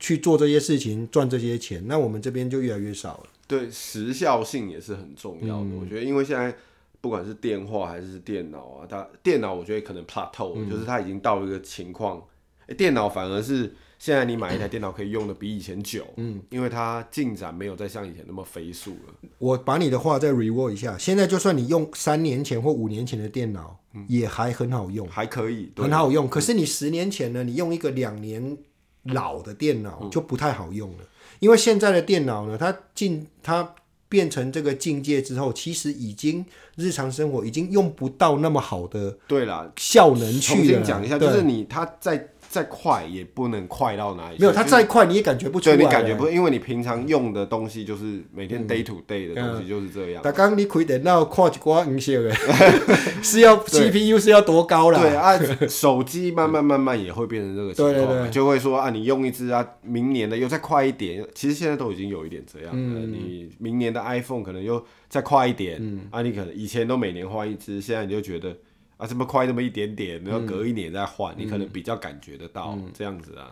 [0.00, 1.82] 去做这些事情赚这些钱。
[1.86, 3.24] 那我们这边就越来越少了。
[3.46, 5.64] 对，时效性也是很重要的。
[5.64, 6.54] 嗯、我觉得，因为现在
[7.00, 12.22] 不管是电话还是电脑啊，它电脑我觉得可能 plateau，、嗯、就是它已经到了一个情况。
[12.66, 13.74] 欸、电脑反而是。
[14.04, 19.14] 现在你买一台电脑可以用的比以前久，嗯，因为它进展没有再像以前那么飞速了。
[19.38, 26.28] 我把你的话再 reword 一下，现在就算你用三年前或五年前的电脑，嗯，也还很好用，还可以，很好用。
[26.28, 28.58] 可是你十年前呢，你用一个两年
[29.04, 33.74] 老的电脑就不太好用了，嗯，因为现在的电脑呢，它进它
[34.10, 36.44] 变成这个境界之后，其实已经
[36.76, 40.58] 日常生活已经用不到那么好的对啦效能去了。
[40.58, 42.28] 重新讲一下，就是你它在。
[42.54, 44.36] 再快也不能快到哪里。
[44.38, 45.76] 没有，它再快你也感觉不出来。
[45.76, 50.22] 对，你感觉不，因为你平常用的东西就是每天 day to day 的东西就是这样。
[50.22, 52.32] 刚刚你开电脑看一挂音色的，
[53.24, 55.00] 是要 CPU 是要多高啦？
[55.00, 55.36] 对啊，
[55.68, 61.26] 手机慢慢慢慢也会变成这个情况， 就会说啊，你用一支啊，明年的又再快一点。
[61.34, 63.00] 其实现在都已经有一点这样了。
[63.00, 68.56] 你明年的 iPhone 可能又再快一点，啊，你可能以前都每年换一支，现在你就觉得。
[68.96, 73.50] 啊，这么快那么一点点，然后隔一年再换，嗯、你可能比较感觉得到、嗯、这样子啊。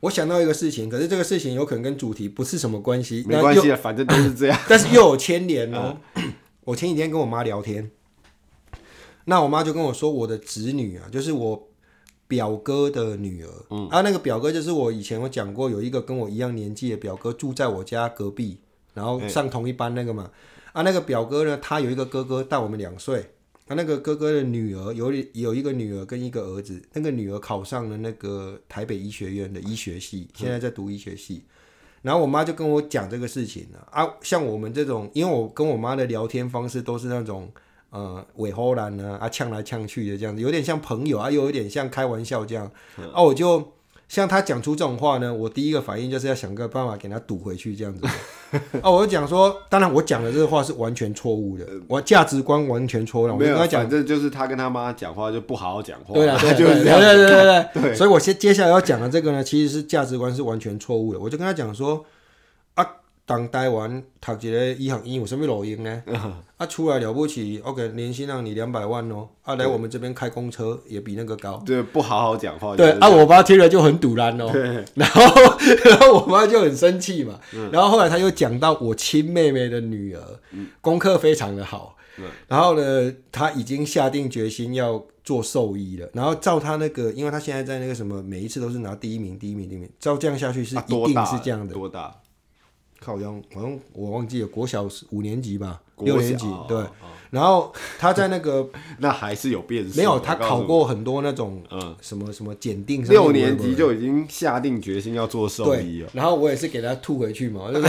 [0.00, 4.58] 我想到一个事情，可是这个事情有可能跟主题不是什么关系，没关系啊，反正都是这样。
[4.68, 5.96] 但是又有牵连哦。
[6.14, 6.32] 嗯、
[6.64, 7.90] 我前几天跟我妈聊天，
[9.24, 11.68] 那我妈就跟我说，我的侄女啊，就是我
[12.28, 13.48] 表哥的女儿。
[13.70, 18.60] 嗯，啊，那个表哥就是我以前我讲过，有一个跟我一样年纪的表哥住在我家隔壁，
[18.94, 20.30] 然后上同一班那个嘛。
[20.74, 23.30] 欸、啊，那个表哥呢，他有一个哥哥大我们两岁。
[23.66, 31.42] 他那个哥哥的女儿有有一个女儿跟一个儿子，那个女儿考上了那个台北医学院的医学系，现在在读医学系。
[32.02, 37.50] 然后我妈就跟我讲这个事情了啊，像我们这种，因为我跟我妈的聊天方式都是那种
[37.90, 42.70] 呃尾后兰呢啊呛来呛去的这样子，有点像朋友啊，又有点像开玩笑这样
[43.12, 43.75] 啊，我就。
[44.08, 48.06] 像他讲出这种话呢，我第一个反应就是要想个办法给他堵回去，这样子。
[48.80, 53.34] 哦，我就讲说，当然我讲的这个话是完全错误的，我价值观完全错了。
[53.34, 56.14] 我跟他讲，反正就是他跟他妈讲话就不好好讲话。
[56.14, 57.94] 对啊， 对对对对对对。
[57.94, 61.18] 所以我先接下来要讲的这个呢，其实是价值观是完全错误的。
[61.18, 62.04] 我就跟他讲说。
[63.26, 66.02] 当台湾读一个医学院有什么路用呢？
[66.56, 69.28] 啊，出来了不起，OK，年薪让你两百万哦。
[69.42, 71.60] 啊，来我们这边开公车也比那个高。
[71.66, 72.76] 对，不好好讲话。
[72.76, 74.48] 对，啊，我妈听了就很堵然哦。
[74.52, 74.84] 对。
[74.94, 75.22] 然后，
[75.84, 77.40] 然后我妈就很生气嘛。
[77.72, 80.22] 然后后来她又讲到我亲妹妹的女儿，
[80.80, 81.96] 功课非常的好。
[82.46, 86.08] 然后呢，她已经下定决心要做兽医了。
[86.14, 89.90] 然后照她那个，因为她现在在那个什么，每一次都是拿第一名，第一名，第一名。
[89.98, 91.74] 照这样下去是一定是这样的。
[91.74, 92.14] 多大？
[93.04, 96.82] 好像好像我忘记了，国小五年级吧，六年级对。
[97.30, 98.66] 然后他在那个
[98.98, 106.08] 那还是有变数，没有他考过很多那种嗯什么什么检定，六年级就已经下定决心要做兽医了。
[106.12, 107.88] 然后我也是给他吐回去嘛， 就是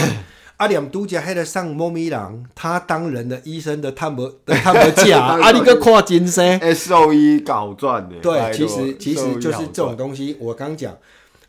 [0.58, 8.16] 阿两都家黑的上猫咪郎，他当人的医生的探不探不假，阿里个跨金生，兽医搞赚的。
[8.18, 10.98] 对，其实其实就是这种东西，我刚讲。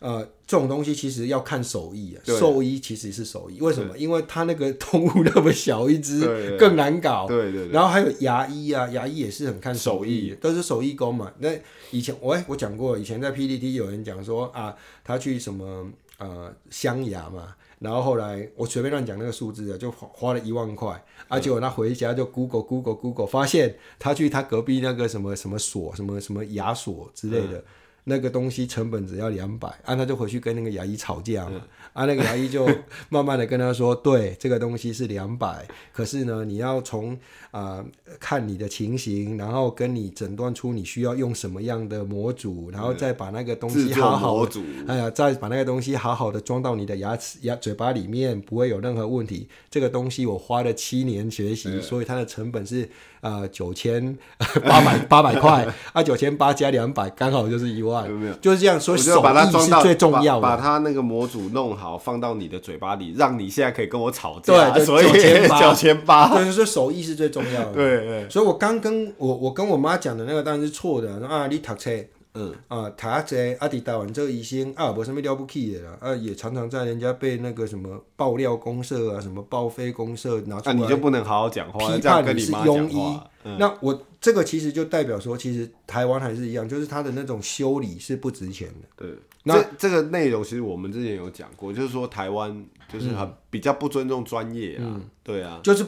[0.00, 3.98] 呃，这种东西其实要看手艺啊，兽医其实是手艺，为什么？
[3.98, 7.26] 因为他那个动物那么小一只，更难搞。
[7.26, 7.68] 对对。
[7.70, 11.32] 然后还有牙医啊，牙医也是很看手艺，都是手艺工嘛。
[11.38, 11.50] 那
[11.90, 27.64] 以前我我讲过，以前在 PDT 有人讲说啊，他去什么呃镶牙嘛，然后后来我随便乱讲那个数字啊，就花了一万块，而且我他回家就 Google Google Google，发现他去他隔壁那个什么什么锁，什么什么牙锁之类的。
[28.08, 31.60] 那个东西成本只要两百，啊，他就回去跟那个牙医吵架嘛，嗯、
[31.92, 32.66] 啊，那个牙医就
[33.10, 37.12] 慢慢的跟他说，对，这个东西是两百，可是呢，你要从
[37.50, 49.48] 啊、呃、看你的情形，然后跟你诊断出你需要用什么样的模组，然后再把那个东西好好的，哎呀，再把那个东西好好的装到你的牙齿牙嘴巴里面，不会有任何问题。
[49.68, 52.88] 这个东西我花了七年学习，嗯、所以它的成本是
[53.20, 54.16] 啊九千
[54.64, 58.08] 八百八百块，啊九千八加两百刚好就是一万。
[58.08, 58.32] 有没有？
[58.34, 60.42] 就是这样，所以手艺是最重要的。
[60.42, 64.70] 把它那个模组弄好，放到你的嘴巴里，让你现在可以跟我吵架。
[64.70, 66.28] 对， 所以九千八， 九千八。
[66.34, 67.72] 对，所以手艺是最重要的。
[67.72, 68.28] 对对。
[68.28, 71.08] 所以我刚跟我我跟我妈讲的那个当然是错的。
[71.26, 71.90] 啊，你读册，
[72.38, 75.98] 嗯啊，读册，阿迪达完这个医生啊，没什么了不起的啦。
[76.00, 83.20] 啊，也常常在人家被那个什么爆料公社啊，什么报废公社拿出来，你就不能好好讲话，批判你是庸医。
[83.58, 84.02] 那我。
[84.20, 88.88] 这个其实就代表说，其实台湾还是一样，就是他的那种修理是不值钱的。
[88.96, 94.82] 对，那这，这个内容其实我们之前有讲过，就是说台湾就是很比较不尊重专业啊。
[94.82, 95.86] 嗯、对啊，就是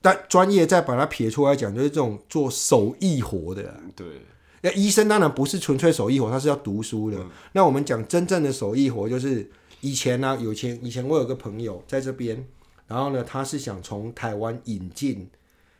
[0.00, 3.74] 但专业再把它撇出来讲，就是这种做手艺活的。
[3.96, 4.06] 对，
[4.62, 7.18] 那医生当然不是纯粹手艺活，他是要读书的。
[7.18, 12.46] 嗯、那我们讲真正的手艺活，就是以前呢、啊，有钱以前我有个朋友在这边，
[12.86, 15.28] 然后呢，他是想从台湾引进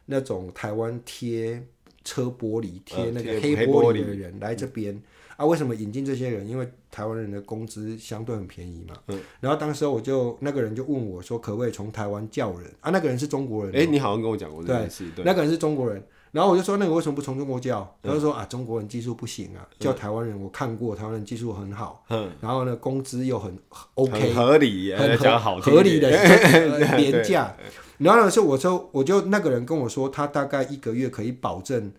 [0.06, 1.62] 那种台湾贴。
[2.04, 5.00] 车玻璃贴那个黑玻璃的人来这边
[5.36, 5.46] 啊？
[5.46, 6.48] 为什么引进这些人？
[6.48, 8.96] 因为台湾人的工资相对很便宜嘛。
[9.06, 9.20] 嗯。
[9.38, 13.72] 然后当时我就那个人就问我说：“可不可以从台湾叫人啊？”那个人是中国人。
[13.80, 15.08] 哎，你好像跟我讲过这件事。
[15.14, 16.04] 对，那个人是中国人。
[16.32, 20.40] 然后我就说：“那个为什么不从中国叫？”他就说：“啊，中国人技术不行啊，叫台湾人。
[20.40, 22.04] 我看过台湾人技术很好。
[22.08, 22.30] 嗯。
[22.40, 23.56] 然后呢，工资又很
[23.94, 26.10] OK，合理，很合合理的
[26.96, 27.54] 廉价。
[27.98, 31.92] 然后呢，是我说，我就那个人跟我说，他大概一个月可以保证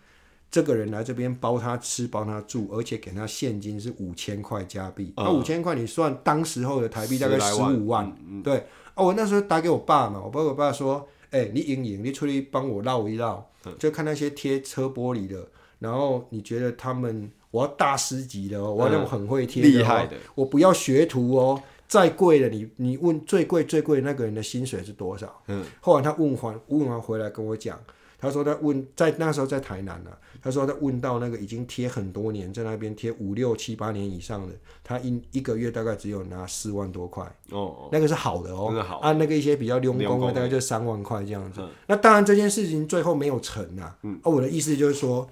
[0.49, 5.13] 这个人来这边包他吃包他住，而且给他现金是五千块加币。
[5.15, 8.11] 那五千块你算当时候的台币大概十五万。
[8.43, 8.65] 对，
[8.95, 13.43] 哦，我那时候打给我爸嘛，我爸我爸说，哎、欸，你莹莹，你出去帮我绕一绕，嗯、
[13.79, 15.47] 就看那些贴车玻璃的，
[15.79, 25.41] 然后你觉得他们我要大师级的哦，我要那种很会贴的、哦，厉、嗯、害的，我不要学徒哦，再贵的你你问最贵最贵的那个人的薪水是多少？
[25.47, 27.79] 嗯，后来他问完问完回来跟我讲。
[28.19, 34.53] 他说他问在那时候在台南呢、啊，他说他问到那个已经贴很多年，在那边贴五六七八年以上的，
[34.83, 41.61] 他一一个月大概只有拿四万多块哦，那个是好的哦，好按、啊、那个一些比较用功的大概就三万块这样子。
[41.61, 43.97] 嗯、那当然这件事情最后没有成啊。
[44.01, 45.25] 嗯，我的意思就是说，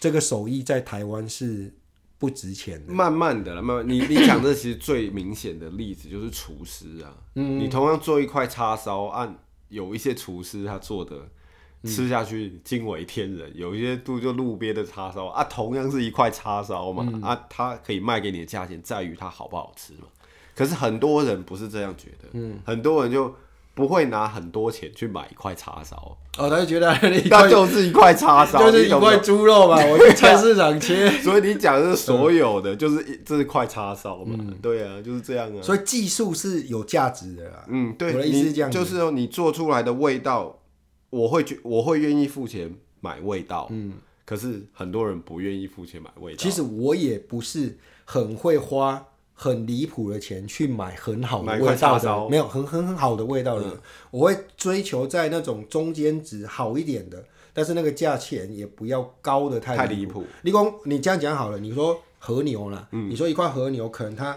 [0.00, 1.70] 这个手艺在台湾是
[2.16, 2.90] 不值钱的。
[2.90, 11.28] 慢慢的了，慢慢你你讲这其实最明显的例子就是厨师啊，嗯，你同样做一块叉烧，按有一些厨师他做的。
[11.84, 20.08] 吃下去惊为天人，有一些度就路边的叉烧啊，同样是一块叉烧嘛，嗯、啊，它可以卖给你的价钱在于它好不好吃嘛。
[20.56, 23.34] 可是很多人不是这样觉得，嗯，很多人就
[23.74, 26.96] 不会拿很多钱去买一块叉烧，哦，他就觉得
[27.28, 31.10] 那就是一块叉烧， 就是一块猪肉嘛，我去菜市场切。
[31.22, 35.60] 所以你讲的是所有的，就是这是块叉烧嘛，嗯、对啊，就是这样啊。
[35.60, 40.60] 所以技术是有价值的啦，嗯，对，我的意思是这样，就是你做出来的味道。
[41.14, 43.92] 我会觉我会愿意付钱买味道，嗯，
[44.24, 46.38] 可是很多人不愿意付钱买味道。
[46.38, 53.66] 其实我也不是很会花很离谱的钱去买很好的味道的，没有很很很好的味道的。
[53.66, 60.24] 嗯、我会追求在那种中间值好一点的，但是那个价钱也不要高的太离谱。
[60.42, 64.36] 你讲你这样讲好了，你说和牛啦，嗯、你说一块和牛可能它。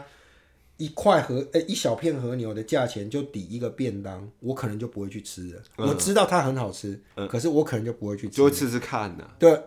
[0.77, 5.61] 一块和诶、欸，一小片和牛的价钱就抵一个便当，我可能就不会去吃了。
[5.77, 9.35] 嗯、我知道它很好吃，嗯、可是我可能就不会去吃，就会吃吃看呢、啊。
[9.39, 9.59] 对，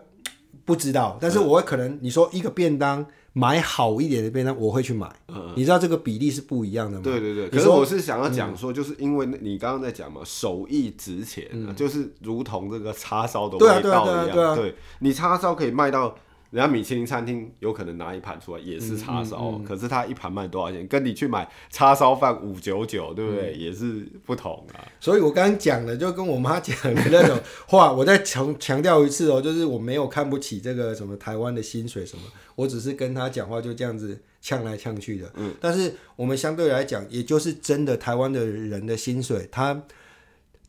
[0.63, 5.13] 不知道，但是我会可能你说一个便当买好一点的便当，我会去买。
[5.27, 7.03] 嗯、你知道这个比例是不一样的吗？
[7.03, 7.49] 对对对。
[7.49, 11.45] 可是我是想要讲说，就是因为你刚刚在讲嘛，手艺值钱、
[11.75, 13.83] 就是如同这个叉烧的味道一样。
[13.83, 14.55] 对啊对啊对啊。
[14.55, 16.15] 对，你叉烧可以卖到。
[16.51, 20.85] 人家米其林餐厅有可能拿一盘出来也是叉烧，嗯嗯嗯、可是他一盘卖多少钱？
[20.85, 23.55] 跟你去买叉烧饭五九九，对不对？
[23.55, 24.83] 嗯、也是不同啊。
[24.99, 32.23] 所以我刚刚讲的就跟我妈讲的那种话，我再强强调一次哦，就是我没有看不起这个什么台湾的薪水什么，
[32.55, 35.31] 我只是跟他讲话就这样子呛来呛去的。
[35.35, 39.83] 嗯，但是我们相对来讲，也就是真的台湾的人的薪水，他。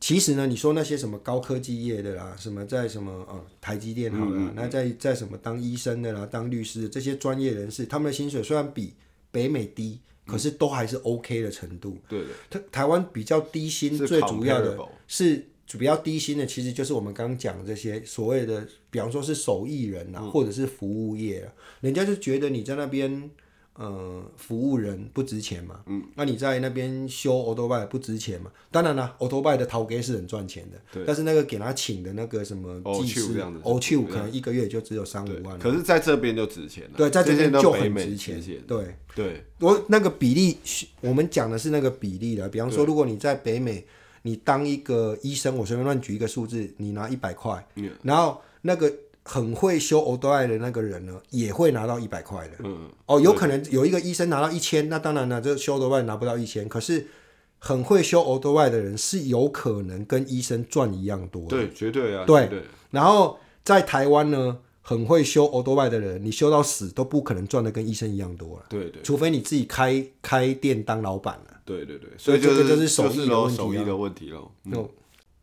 [0.03, 8.95] 其实呢，你说那些什么高科技业的啦，什么在什么呃台积电好了，嗯嗯、那在在什么当医生的啦、当律师的这些专业人士，他们的薪水虽然比
[9.31, 11.97] 北美低，可是都还是 OK 的程度。
[12.09, 15.47] 对的、嗯，台台湾比较低薪，最主要的是
[15.79, 23.31] 比较低薪的，其实就是我们刚刚讲这些所谓的，比方说是手艺人啊，嗯、或者是服务业啊，人家就觉得你在那边。
[23.75, 25.81] 呃，服务人不值钱嘛？
[25.87, 28.51] 嗯，那你在那边修欧多拜不值钱嘛？
[28.71, 31.05] 当然了，欧多拜的陶给是很赚钱的，对。
[31.07, 35.59] 但是那个给他请的那个什么技师，欧丘可能一个月就只有三五万。
[35.59, 36.91] 可是在这边就值钱了。
[36.99, 38.39] 对，在这边就很值钱。
[38.67, 40.59] 对对，我那个比例，
[41.01, 42.47] 我们讲的是那个比例的。
[42.51, 43.83] 比方说，如果你在北美，
[44.21, 47.67] 你当一个医生，我随便乱举一个数字，你拿一百块，
[48.03, 48.93] 然后那个。
[49.25, 52.55] 很会修欧多拜的那个人呢，也会拿到一百块的。
[52.65, 56.69] 嗯，哦，有可能有一个医生拿到一千，那当然了，这修欧多拜拿不到一千。
[56.69, 57.07] 可是
[57.59, 61.51] 很会修欧多拜的人是有可能跟医生赚一样多的。
[61.51, 62.25] 对，绝对啊。
[62.27, 62.49] 对。
[62.49, 68.67] 对然后在台湾呢，很会修欧多拜的人，你修到死都不可能赚的跟医生一样多了。
[68.69, 69.01] 对对。
[69.03, 71.61] 除非你自己开开店当老板了。
[71.65, 72.11] 对对对。
[72.19, 74.51] 所以这个就是手艺的问题了。
[74.65, 74.89] 嗯。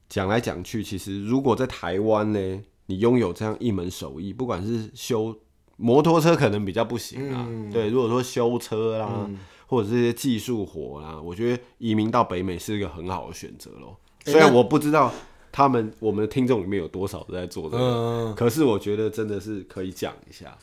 [0.10, 2.62] 讲来讲去，其实如果在台湾呢？
[2.90, 5.38] 你拥有这样一门手艺，不管是修
[5.78, 7.46] 摩托车，可能比较不行啊。
[7.48, 13.96] 嗯、对，如果说修车啦，嗯、或者这些技术活啦，我觉得移民到北美是一个很好的选择咯。
[14.26, 15.14] 欸、虽然我不知道
[15.52, 20.58] 他们我们的听众里面有多少在做这个，嗯、可是我觉得真的是可以讲一下。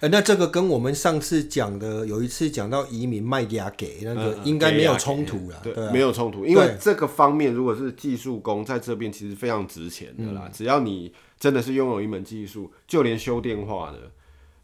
[0.00, 11.10] 欸、那这个跟我们上次讲的有一次讲到移民卖家给那个应该没有冲突了，对，没有冲突，因为这个方面如果是技术工在这边其实非常值钱的啦，嗯、只要你。
[11.40, 14.12] 真的是拥有一门技术，就连修电话的，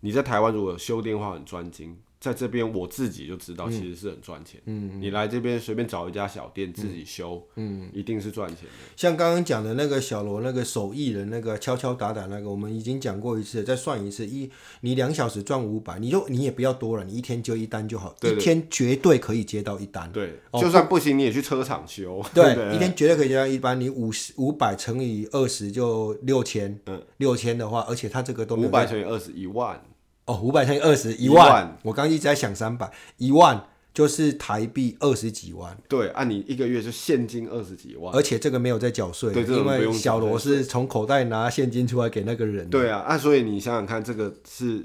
[0.01, 4.61] 你在台湾如果修电话很专精，在这边我自己就知道，其实是很赚钱。
[4.65, 8.70] 嗯，你来这边随便找一家小店自己修，嗯，一定是赚钱的。
[8.97, 14.51] 像刚刚讲的那个小罗那个手艺人那个敲敲打打那个，我们已经讲过一次，再算一次，一
[14.81, 20.11] 你两小时赚五百，你就你也不要多了，你一天就一单就好，一天绝对可以接到一单。
[20.11, 22.20] 对，就算不行你也去车厂修。
[22.35, 29.81] 对，一天绝对可以接到一单，你五十五百乘以二十就六千，嗯，六千的话，而且他这个都五百乘以二十一万。
[30.27, 33.64] 哦，五百乘以二十一万，我刚刚一直在想三百，一万
[33.95, 35.77] 就是台币二十几万。
[35.89, 42.68] 对，按、啊、你一个月就现金二十几万，而且这个没有在缴税，对，因为小罗是从口袋拿现金出来给那个人。
[42.68, 44.85] 对啊，啊，所以你想想看，这个是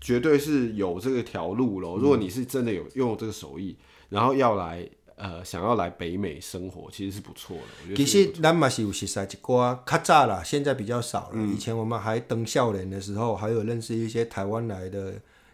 [0.00, 1.96] 绝对是有这个条路咯。
[1.96, 3.76] 如果你是真的有用这个手艺，
[4.08, 4.88] 然后要来。
[5.22, 7.94] 呃，想要来北美生活，其实是不错的。
[7.94, 11.32] 其实咱嘛是有识识一寡较早啦，现在比较少了。
[11.34, 15.12] 嗯、以前我们还当少年的时候，还有认识一些台湾来的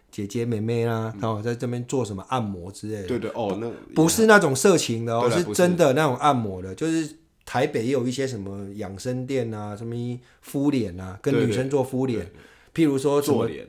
[0.09, 3.07] 姐姐妹妹啦，然后、嗯、在这边做什么按摩之类的。
[3.07, 9.93] 对对哦，那不是那种色情的哦，是真的那种按摩的，就是台北也有一些什么养生店啊，什么
[10.41, 12.31] 敷脸啊，跟女生做敷脸，
[12.73, 13.67] 譬如说做脸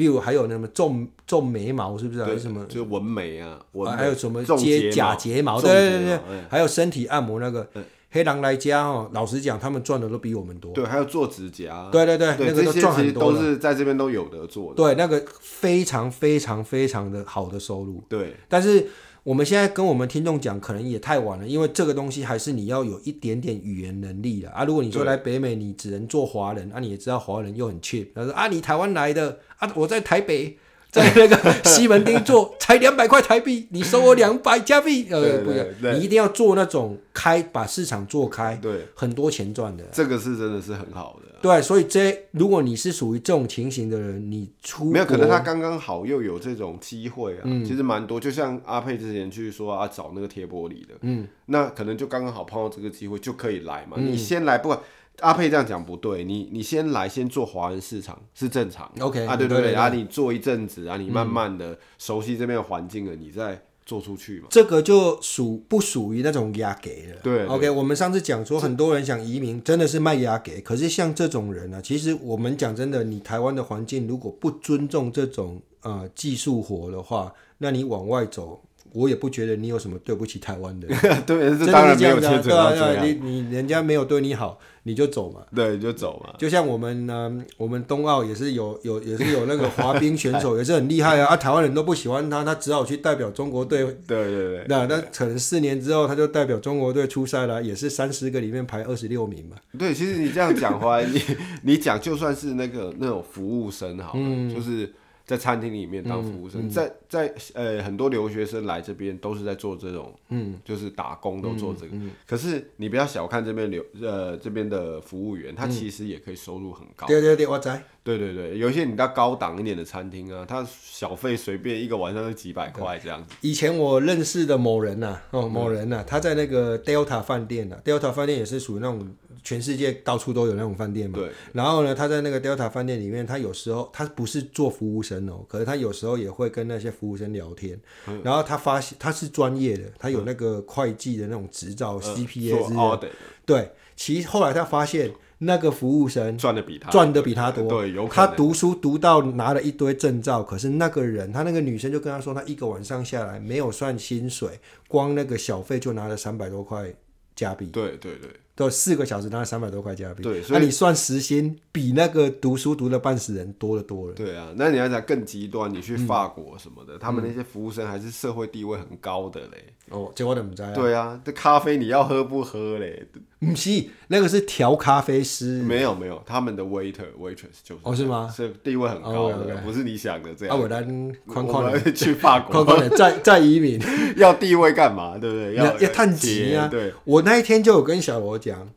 [0.00, 2.24] 比如还有那么种种眉毛，是不是？
[2.24, 2.64] 还有什么？
[2.64, 3.60] 就纹眉啊，
[3.94, 5.60] 还有什么接假睫毛？
[5.60, 7.68] 对对对，还有身体按摩那个。
[8.10, 10.72] 黑狼来家哦，老实讲，他们赚的都比我们多。
[10.72, 11.90] 对，还有做指甲。
[11.92, 13.30] 对对对，那个都赚很多。
[13.30, 14.76] 都是在这边都有的做的。
[14.76, 18.02] 对，那个非常非常非常的好的收入。
[18.08, 18.88] 对，但是。
[19.30, 24.64] 我们现在跟我们听众讲，可能也太晚了，因为这个东西还是你要有一点点语言能力的啊。
[24.64, 30.58] 如果你说来北美，你只能做华人，啊，你也知道华人又很 cheap，他说啊，你台湾来的啊，我在台北。
[30.92, 39.84] 在那个 西门町做才两百块台币，你收我两百加币， 呃，不对，你一定要做那种开，把市场做开，对，很多钱赚的。
[39.92, 41.28] 这个是真的是很好的。
[41.40, 48.18] 对，所以这如果你是属于这种情形的人，你出没有可能他刚刚好又有这种机会啊，其实蛮多。
[48.20, 53.96] 就像阿佩之前去说啊，找那个贴玻璃的，嗯，那可能就刚刚好碰到这个机会就可以来嘛。
[53.98, 54.78] 你先来，不管。
[55.20, 64.48] 阿佩这样讲不对，你你先来先做华人市场是正常的，OK 啊，对对对，啊，你做一阵子啊，你慢慢的熟悉这边的环境了，你再做出去嘛。
[64.50, 67.16] 这个就属不属于那种压给了？
[67.22, 78.62] 对，OK，我们上次讲说很多人想移民，真的是卖压给，可是像这种人呢、啊，其实我们讲真的，你台湾的环境如果不尊重这种呃技术活的话，那你往外走。
[78.92, 80.88] 我也不觉得你有什么对不起台湾的，
[81.26, 82.94] 对，这当然没有牵扯到这样。
[82.94, 85.42] 对啊，你你人家没有对你好，你就走嘛。
[85.54, 86.34] 对，你就走嘛。
[86.38, 91.28] 就像我们呢，我们冬奥也是有有也是有那个滑冰选手， 也是很厉害啊。
[91.28, 93.84] 啊，台湾人都不喜欢他，他只好去代表中国队。
[94.06, 94.66] 对对对。
[94.68, 99.56] 那那可能四年之后，他就代表中国队出赛了，也是三十个里面排二十六名嘛。
[99.78, 101.22] 对，其实你这样讲话， 你
[101.62, 104.92] 你讲就算是那个那种服务生好了，嗯、就是。
[105.30, 111.92] 在餐厅里面当服务生，嗯嗯、在在呃很多留学生来这边都是在做这种，嗯，就是打工都做这个。
[112.26, 117.06] 可是你不要小看这边留呃这边的服务员，他其实也可以收入很高。
[117.06, 117.70] 对对对，我知。
[118.02, 123.34] 对对对，有一些你到高档一点的餐厅啊，他小费随便一个晚上就几百块这样子。
[123.42, 131.18] 以前我认识的某人呐、啊，哦某人呐、啊，他在那个 Delta 饭店呐、啊、，Delta 饭店也是属于那种全世界到处都有那种饭店嘛。
[131.18, 131.30] 对。
[131.52, 137.78] 然后呢，他在那个 Delta 饭店里面，他有时候他不是做服务生哦，可是他有时候也会跟那些服务生聊天。
[138.06, 143.08] 嗯、然后他发现他是专业的，他有那个会计的那种执照、嗯、CPA 之类的。
[143.44, 145.12] 对，其实后来他发现。
[145.42, 156.92] 那个服务生赚的比他赚的比他多，对，有可能他读书读到拿了一堆证照，可是那个人，他那个女生就跟他说，他一个晚上下来没有算薪水，光那个小费就拿了三百多块
[157.34, 157.66] 加币。
[157.66, 158.30] 对对对。
[158.56, 164.12] 都四个小时拿了三百多块加币，对，那、啊、你算时薪比那个读书读的半死人多了多了。
[164.12, 169.72] 对啊，那你要讲更极端，你去法国什么的，嗯、他们那些服务生还是社会地位很高的嘞。
[169.90, 170.72] 哦，这我怎么知道？
[170.72, 173.06] 对啊，这咖啡你要喝不喝嘞？
[173.40, 175.62] 不是，那个是调咖啡师。
[175.62, 178.32] 没有没有，他们的 waiter waitress 就是哦，是吗？
[178.34, 179.62] 是地位很高的，oh.
[179.64, 180.56] 不是你想的这样。
[180.56, 180.82] 啊，我来
[181.26, 183.80] 框框去法国，框框的再再移民，
[184.16, 185.18] 要地位干嘛？
[185.18, 185.54] 对不对？
[185.54, 186.68] 要要探级啊！
[186.68, 188.68] 对，我那一天就有跟小罗讲。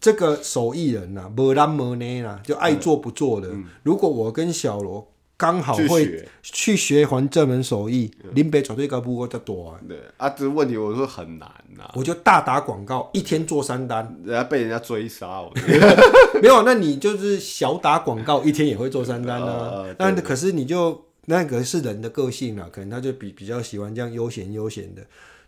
[0.00, 3.48] 这个手艺人呐，无难无难啦，就爱做不做的。
[3.82, 9.76] 如果我跟小罗刚好会去学完这门手艺，林北绝对高不过这多。
[9.88, 11.90] 对啊，这问题我说很难呐。
[11.94, 15.42] 我就大打广告，一天做三单，人家被人家追杀。
[16.40, 19.84] 没有，那你就是小打广告，一天也会做三单啊。
[19.98, 25.02] 那可是你就那个是人的个性啊，可能他就比比较喜欢这样悠闲悠闲的。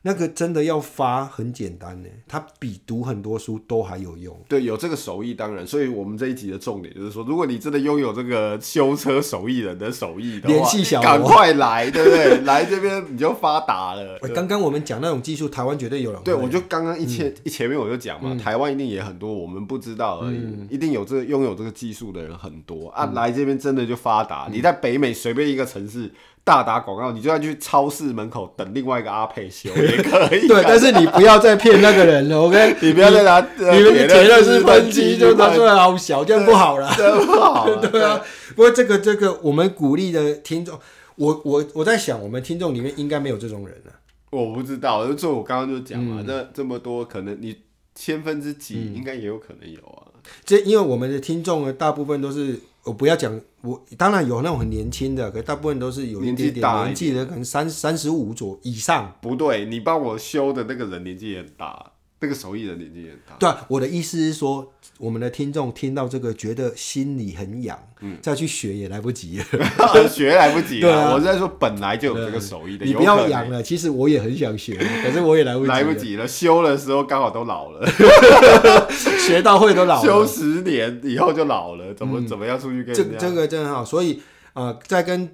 [0.07, 4.41] 那个真的要发很简单呢，它比读很多书都还有用。
[4.49, 12.41] 对，有这个手艺当然，所以我们这一集的重点就是说，如果你真的拥有这个修车手艺人的手艺的话，联系小，赶快来，对不对？
[12.43, 14.17] 来这边你就发达了。
[14.33, 16.23] 刚刚我们讲那种技术，台湾绝对有人。
[16.23, 23.07] 对，我就刚刚一前、嗯、一前面我就讲嘛，嗯、台湾一定也很多，我们不知道而已，嗯、一定有这个拥有这个技术的人很多啊。
[23.07, 26.13] 嗯、来这边真的就发达，嗯、你在北美随便一个城市。
[26.47, 30.47] 大打广告，你就算去超市门口等另外一个阿佩修也可以。
[30.47, 32.77] 对，但是你不要再骗那个人了， OK？
[32.81, 36.89] 你不要再拿，你们铁的是分机，就拿出来好小，这样不好了。
[36.97, 37.69] 真不好。
[37.75, 38.23] 对啊，
[38.55, 40.79] 不过这个这个，我们鼓励的听众，
[41.17, 43.93] 我我我在想，我们听众里面应该没有这种人了。
[44.31, 47.57] 我不知道，就我刚刚就讲嘛，那这么多，可能你
[47.97, 50.15] 千分之几，应该也有可能有啊。
[50.45, 52.61] 这因为我们的听众呢，大部分都是。
[52.87, 59.13] 我不要讲，我当然有那种很年轻的，可大部分都是有一点点年纪的，可能三三十五左以上。
[59.21, 61.93] 不对，你帮我修的那个人年纪也很大。
[62.27, 63.37] 这个手艺的年纪也大。
[63.39, 69.45] 对啊，我的意思是说，我们的听众听到这个，觉得心里很痒，嗯，再去学也来不及了，
[70.11, 70.81] 学来不及了。
[70.81, 73.63] 对啊，我是在说本来就有这个手艺的，你不要痒了。
[73.63, 76.27] 其实我也很想学，可是我也来不及，来不及了。
[76.27, 77.89] 修的时候刚好都老了，
[79.21, 82.93] 学到会都老了， 修十年以后就老了，怎么怎么样出去跟？
[82.93, 84.21] 这这个真好，所以。
[84.57, 85.29] 啊、呃，在跟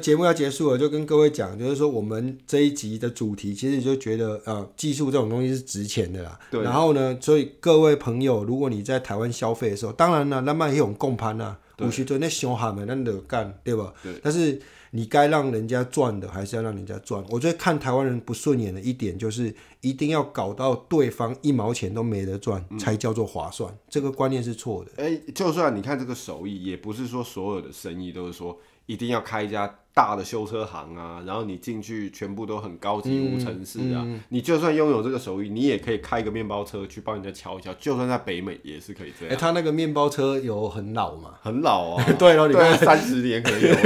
[0.00, 6.40] 节目要结束了，就跟各位讲，就是说我们这一集的主题，其实就觉得呃，技术这种东西是值钱的啦。
[6.50, 6.62] 对。
[6.62, 13.92] 然后呢，所以各位朋友，如果你在台湾消费的时候，当然了，那么一种共攀啊，有时阵那凶悍的，那得干，对吧？
[14.02, 14.14] 对。
[14.22, 14.58] 但是
[14.92, 17.22] 你该让人家赚的，还是要让人家赚。
[17.28, 23.76] 我觉得看台湾人不顺眼的一点，就是一定要搞到对方一毛钱都没得赚，才叫做划算。
[23.88, 24.92] 这个观念是错的。
[25.02, 28.58] 哎、就算你看这个手艺，也不是说所有的生意都是说。
[28.86, 34.00] 一定要开一家大的修车行啊，然后你进去全部都很高级无尘室啊。
[34.04, 37.72] 嗯嗯、你就算拥有这个手艺，你也可以开一个面包车去帮人家敲一敲。
[37.74, 39.34] 就算在北美也是可以这样。
[39.34, 41.34] 哎、欸，他那个面包车有很老吗？
[41.42, 42.04] 很老啊。
[42.18, 43.76] 对了，你看 三十年可能有。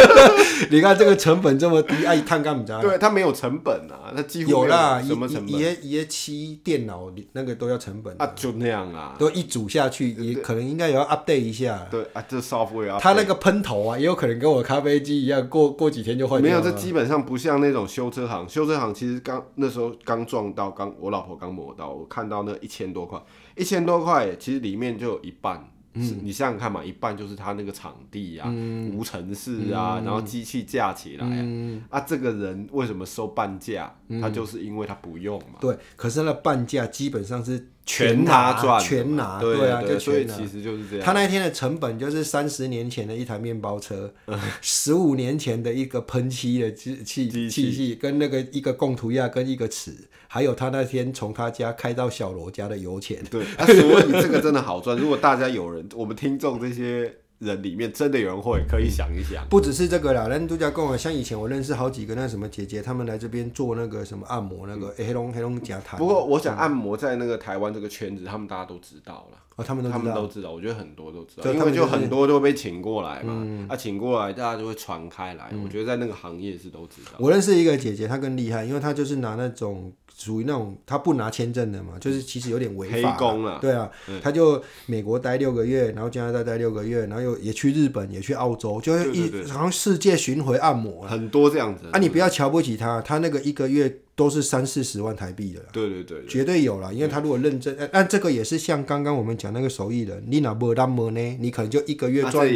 [0.70, 2.80] 你看这个成本这么低，哎，碳干不着。
[2.82, 5.00] 对，它没有成本啊，它几乎有啦。
[5.02, 5.48] 什么成本？
[5.58, 11.86] 也也漆电脑那个都要成本啊，就那样啊，都一组下去也可能应该也要 update 一下。
[11.90, 12.98] 对啊，这 software。
[13.00, 15.45] 它那个喷头啊，也有可能跟我咖啡机一样。
[15.46, 16.42] 过过几天就坏掉。
[16.42, 18.48] 没有，这基本上不像那种修车行。
[18.48, 23.20] 修车行其实刚那时候刚撞到，刚我老婆刚磨到，我看到那一千多块，
[23.56, 25.70] 一千多块，其实里面就有一半。
[25.98, 33.90] 嗯，你想想看嘛，一半就是他那个场地啊，嗯、无尘室啊，嗯、然后机器架起来啊，嗯、啊，这个人为什么收半价？
[34.08, 35.58] 嗯、他就是因为他不用嘛。
[35.58, 39.40] 对，可是那半价基本上是全拿赚，全拿。
[39.40, 40.34] 对，啊，就全拿。
[40.34, 41.04] 所以其实就是这样。
[41.06, 44.12] 他那天的成本就是三十年前的一台面包车，
[44.60, 49.94] 十五、嗯、年前的一个喷漆的机器器器，跟那个一个供图亚跟一个尺。
[50.28, 54.96] 还有他那天从他家开到小罗家的油钱，对，啊、所以这个真的好赚。
[54.96, 59.46] 如果大家有人，我们听众这些人里面真的有人会，可以想一想。
[59.48, 65.98] 不只是这个啦，人度假跟我像以前我认识好几个那什么姐姐，他们来这边做那个什么按摩，那个黑龙黑龙夹台。
[65.98, 69.38] 不过我想按摩在那个台湾这个圈子，他们大家都知道了。
[69.56, 75.50] 哦，他们都他们都知道，我觉得很多都知道，因为就很多都被请过来嘛，啊，请过来大家就会传开来。
[75.64, 77.12] 我觉得在那个行业是都知道。
[77.18, 83.12] 我认识一个姐姐，她更厉害，因为她就是拿那种属于那种他不拿签证的嘛，就是其实有点违法。
[83.12, 83.58] 黑工了。
[83.60, 83.90] 对啊，
[84.22, 91.06] 他就美国待六个月，然后加拿大待六个月，然后又也去日本，也去澳洲，就是一好像世界巡回按摩。
[91.06, 91.86] 很多这样子。
[91.92, 94.00] 啊，你不要瞧不起他，他那个一个月。
[94.16, 96.90] 都是三四十万台币的，对对对，绝对有了。
[96.94, 102.48] 因为他如果认真，但这个也是像刚刚我们讲那个手艺人，你那没那么呢，你可能就一个月赚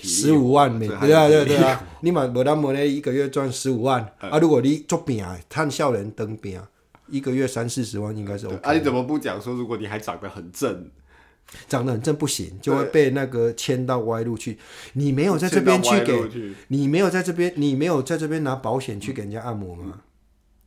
[0.00, 4.38] 十五万美，对啊对对啊，你嘛没那么呢，一个月赚十五万啊。
[4.38, 6.60] 如果你做饼啊，看笑人登饼，
[7.10, 8.56] 一个月三四十万应该是 OK。
[8.62, 10.90] 啊，你怎么不讲说，如果你还长得很正，
[11.68, 14.58] 长得很正不行，就会被那个牵到歪路去。
[14.92, 20.00] 你没有在这边去给，你没有在这边，你没有在这边拿保险去给人家按摩吗？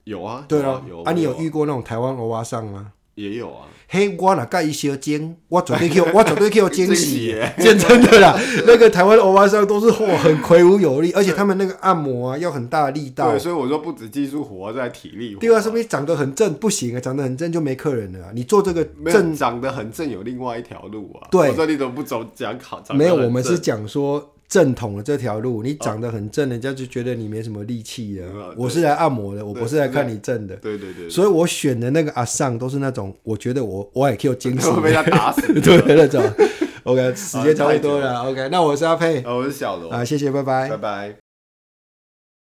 [0.05, 2.93] 有啊，对啊，有啊，你有遇过那种台湾欧巴桑吗？
[3.15, 3.67] 也有啊。
[3.87, 8.39] 嘿，我若介意小精，我绝对去， 我绝对去惊喜，讲真的啦。
[8.65, 13.29] 那个台湾欧巴桑都是嚯，很魁梧有力，而且他们那个按摩啊，要很大的力道。
[13.31, 15.41] 对，所以我说不止技术活，在体力活。
[15.41, 17.01] 对啊，是不是长得很正不行啊？
[17.01, 18.31] 长得很正就没客人了。
[18.33, 21.27] 你做这个正，长得很正有另外一条路啊。
[21.29, 22.81] 对，我说你怎么不走讲考？
[22.93, 24.30] 没有，我们是讲说。
[24.51, 28.23] 正统的这条路，你长得很正，人家就觉得你没什么力气的。
[28.57, 30.53] 我是来按摩的，我不是来看你正的。
[30.57, 31.09] 对对对。
[31.09, 34.69] 所以我选的那个阿尚都是那种，我觉得我我也可以有 精神。
[34.75, 35.41] 会被他打死。
[35.61, 36.21] 对那种。
[36.83, 38.23] OK，时间差不多了。
[38.25, 39.23] OK，那我是阿佩。
[39.25, 39.89] 我是小罗。
[39.89, 40.67] 啊，谢谢，拜拜。
[40.67, 41.30] 拜拜。